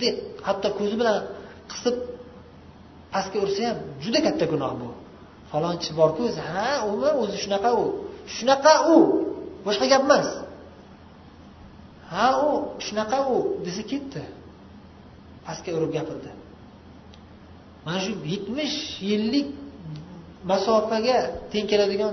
Deb 0.01 0.17
hatto 0.47 0.69
ko'zi 0.79 0.97
bilan 1.01 1.19
qisib 1.71 1.97
pastga 3.13 3.39
ursa 3.45 3.63
ham 3.69 3.79
juda 4.03 4.21
katta 4.27 4.45
gunoh 4.53 4.73
bu. 4.81 4.89
Falonchi 5.51 5.91
borku 6.01 6.21
o'zi 6.29 6.43
ha 6.53 6.69
umi 6.93 7.11
o'zi 7.23 7.37
shunaqa 7.45 7.71
u. 7.83 7.85
Shunaqa 8.37 8.75
u. 8.97 8.99
Boshqa 9.67 9.87
gap 9.93 10.03
emas. 10.07 10.29
Ha 12.13 12.27
u 12.49 12.51
shunaqa 12.87 13.19
u. 13.35 13.37
Desa 13.65 13.83
ketdi. 13.91 14.23
Pastga 15.47 15.71
urib 15.79 15.91
gapirdi. 15.97 16.31
Mana 17.85 17.99
shu 18.05 18.13
yetmish 18.33 18.79
yillik 19.09 19.49
masofaga 20.51 21.19
teng 21.53 21.67
keladigan 21.71 22.13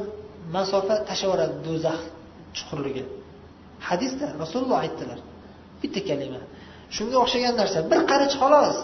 masofa 0.55 0.95
tashlab 1.09 1.27
yuboradi 1.27 1.55
do'zax 1.67 1.99
chuqurligi. 2.55 3.03
Hadisda 3.87 4.27
rasululloh 4.43 4.79
aytdilar. 4.85 5.19
Bitta 5.81 5.99
kalima. 6.09 6.41
Shunga 6.95 7.17
o'xshagan 7.23 7.53
narsa 7.61 7.79
bir 7.91 7.99
qarich 8.11 8.33
xolos. 8.41 8.77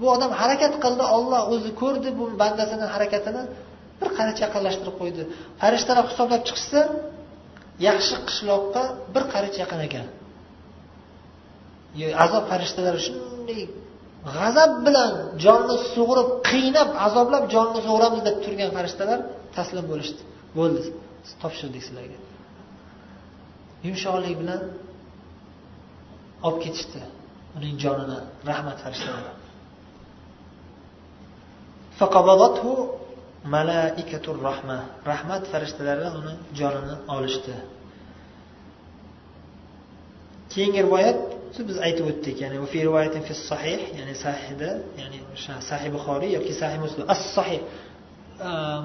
Bu 0.00 0.06
odam 0.14 0.30
harakat 0.40 0.74
qildi 0.84 1.04
olloh 1.16 1.42
o'zi 1.52 1.70
ko'rdi 1.80 2.08
bu 2.18 2.24
bandasini 2.42 2.86
harakatini 2.94 3.42
bir 4.00 4.08
qarich 4.18 4.38
yaqinlashtirib 4.44 4.96
qo'ydi. 5.00 5.22
Farishtalar 5.60 6.04
hisoblab 6.10 6.42
chiqishsa 6.48 6.80
yaxshi 7.88 8.14
qishloqqa 8.28 8.82
bir 9.14 9.24
qarich 9.32 9.56
yaqin 9.62 9.80
ekan. 9.88 10.06
Azob 12.24 12.44
farishtalari 12.50 13.00
shunday 13.06 13.62
g'azab 14.36 14.72
bilan 14.86 15.12
jonni 15.44 15.76
sug'urib 15.94 16.28
qiynab 16.50 16.88
azoblab 17.06 17.44
jonni 17.54 17.80
sug'uramiz 17.86 18.22
deb 18.28 18.36
turgan 18.44 18.70
farishtalar 18.76 19.18
taslim 19.56 19.84
bo'lishdi. 19.92 20.22
Bo'ldi. 20.58 20.80
Topshirdik 21.42 21.82
sizlarga. 21.86 22.18
Yumshoqlik 23.86 24.34
bilan 24.42 24.60
olib 26.46 26.60
ketishdi 26.64 27.00
uning 27.56 27.74
jonini 27.84 28.18
rahmat 28.50 28.78
farishtalari 28.84 29.32
malaikatur 33.54 34.36
rahma. 34.48 34.78
Rahmat 35.10 35.42
farishtalari 35.52 36.08
uni 36.18 36.34
jonini 36.58 36.96
olishdi. 37.16 37.54
Keyingi 40.52 40.80
rivoyat 40.86 41.18
biz 41.68 41.78
aytib 41.86 42.04
o'tdik 42.10 42.36
ya'ni 42.44 42.56
fi 42.72 42.78
rivoyatin 42.86 43.22
fi 43.28 43.34
sahih 43.50 43.80
ya'ni 43.98 44.14
sahihda 44.24 44.70
ya'ni 45.00 45.18
sahih 45.70 45.88
buxoriy 45.96 46.30
yoki 46.38 46.52
sahih 46.62 46.78
muslim. 46.84 47.04
As 47.14 47.22
sahih 47.36 47.60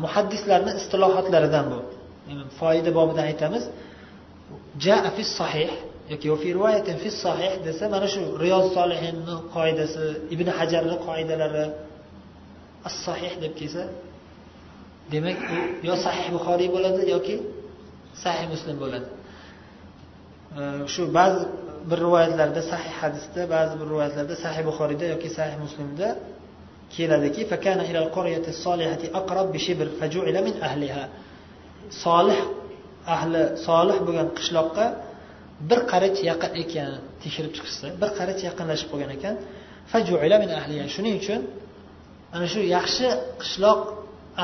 muhaddislarni 0.03 0.71
istilohotlaridan 0.79 1.65
bu. 1.71 1.79
Foyda 2.59 2.89
bobidan 2.97 3.25
aytamiz. 3.31 3.63
Jaa 4.85 5.09
fi 5.15 5.23
sahih 5.39 5.71
yoki 6.11 6.27
fi 6.41 6.47
rivoyatin 6.57 6.95
fi 7.03 7.09
sahih 7.25 7.53
desa 7.65 7.83
mana 7.93 8.07
shu 8.13 8.21
riyoz 8.43 8.65
solihinni 8.77 9.35
qoidasi 9.55 10.05
ibn 10.33 10.47
hajarni 10.57 10.95
qoidalari 11.07 11.65
as 12.87 12.95
sahih 13.05 13.33
deb 13.43 13.53
kelsa 13.59 13.83
demak 15.11 15.37
u 15.55 15.57
yo 15.87 15.95
sahih 16.05 16.27
buxoriy 16.35 16.69
bo'ladi 16.75 17.01
yoki 17.15 17.35
sahih 18.23 18.45
muslim 18.53 18.75
bo'ladi. 18.83 19.07
Shu 20.93 21.03
ba'zi 21.17 21.41
bir 21.89 21.97
rivoyatlarda 22.05 22.61
sahih 22.71 22.93
hadisda 23.01 23.41
ba'zi 23.53 23.73
bir 23.81 23.87
rivoyatlarda 23.91 24.35
sahih 24.43 24.63
buxoriyda 24.69 25.05
yoki 25.13 25.29
sahih 25.37 25.55
muslimda 25.65 26.07
keladiki 26.95 27.41
solih 32.03 32.39
ahli 33.15 33.41
solih 33.67 33.97
bo'lgan 34.07 34.27
qishloqqa 34.37 34.85
bir 35.69 35.79
qarich 35.91 36.19
yaqin 36.29 36.51
ekan 36.63 36.91
tekshirib 37.23 37.51
chiqishsa 37.57 37.87
bir 38.01 38.09
qarich 38.19 38.39
yaqinlashib 38.49 38.87
qolgan 38.91 39.11
ekan 39.17 39.35
shuning 40.95 41.15
uchun 41.21 41.41
ana 42.35 42.45
shu 42.53 42.59
yaxshi 42.77 43.07
qishloq 43.41 43.79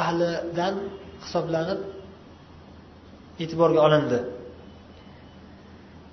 ahlidan 0.02 0.76
hisoblanib 1.24 1.80
e'tiborga 3.44 3.80
olindi. 3.88 4.20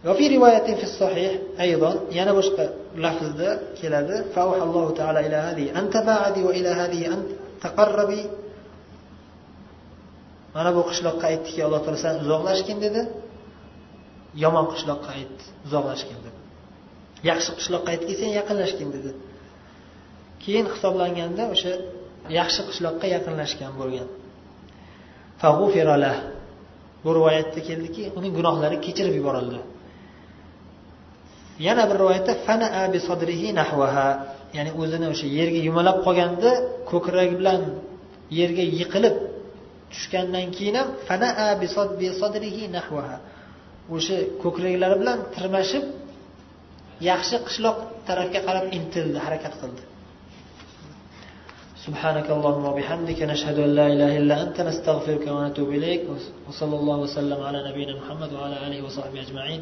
وفي 0.05 0.37
رواية 0.37 0.75
في 0.75 0.83
الصحيح 0.83 1.31
أيضا 1.59 1.91
يعني 2.11 2.31
boshqa 2.41 2.65
lafzda 2.97 3.49
keladi 3.81 4.33
فأوحى 4.35 4.63
الله 4.63 4.93
تعالى 4.93 5.19
إلى 5.27 5.35
هذه 5.35 5.79
أن 5.79 5.89
تباعدي 5.89 6.43
وإلى 6.43 6.69
هذه 6.69 7.13
أن 7.13 7.19
تقربي 7.61 8.25
mana 10.55 10.75
bu 10.75 10.81
qishloqqa 10.89 11.25
aytdiki 11.31 11.59
alloh 11.63 11.79
taolo 11.85 11.99
san 12.05 12.15
uzoqlashgin 12.23 12.77
dedi 12.85 13.01
yomon 14.43 14.65
qishloqqa 14.73 15.09
aytdi 15.17 15.43
uzoqlashgin 15.67 16.19
dedi 16.25 16.39
yaxshi 17.29 17.51
qishloqqa 17.59 17.89
aytdiki 17.93 18.15
sen 18.21 18.31
yaqinlashgin 18.39 18.89
dedi 18.95 19.11
keyin 20.43 20.65
hisoblanganda 20.73 21.43
o'sha 21.53 21.71
yaxshi 22.39 22.61
qishloqqa 22.69 23.05
yaqinlashgan 23.15 23.73
bo'lgan 23.79 24.07
bu 27.03 27.09
rivoyatda 27.17 27.59
keldiki 27.69 28.03
uning 28.17 28.33
gunohlari 28.37 28.77
kechirib 28.85 29.15
yuborildi 29.19 29.59
yana 31.67 31.83
bir 31.89 31.97
rivoyatda 32.01 32.33
ya'ni 34.57 34.71
o'zini 34.81 35.07
o'sha 35.13 35.27
yerga 35.37 35.59
yumalab 35.67 35.97
qolganda 36.05 36.51
ko'kragi 36.91 37.33
bilan 37.39 37.61
yerga 38.39 38.63
yiqilib 38.79 39.15
tushgandan 39.91 40.45
keyin 40.55 40.75
ham 40.79 40.87
o'sha 43.95 44.15
ko'kraklari 44.43 44.95
bilan 45.01 45.19
tirmashib 45.35 45.83
yaxshi 47.09 47.35
qishloq 47.47 47.77
tarafga 48.07 48.39
qarab 48.47 48.65
intildi 48.77 49.19
harakat 49.25 49.55
qildi 49.61 49.83
سبحانك 51.87 52.27
اللهم 52.37 52.65
وبحمدك 52.71 53.19
نشهد 53.33 53.57
أن 53.65 53.71
لا 53.79 53.87
إله 53.93 54.11
إلا 54.19 54.35
أنت 54.45 54.57
نستغفرك 54.69 55.25
ونتوب 55.35 55.69
إليك 55.77 56.01
وصلى 56.47 56.75
الله 56.79 56.97
وسلم 57.05 57.39
على 57.47 57.59
نبينا 57.69 57.93
محمد 57.99 58.33
وعلى 58.33 58.55
آله 58.67 58.79
وصحبه 58.85 59.19
أجمعين 59.25 59.61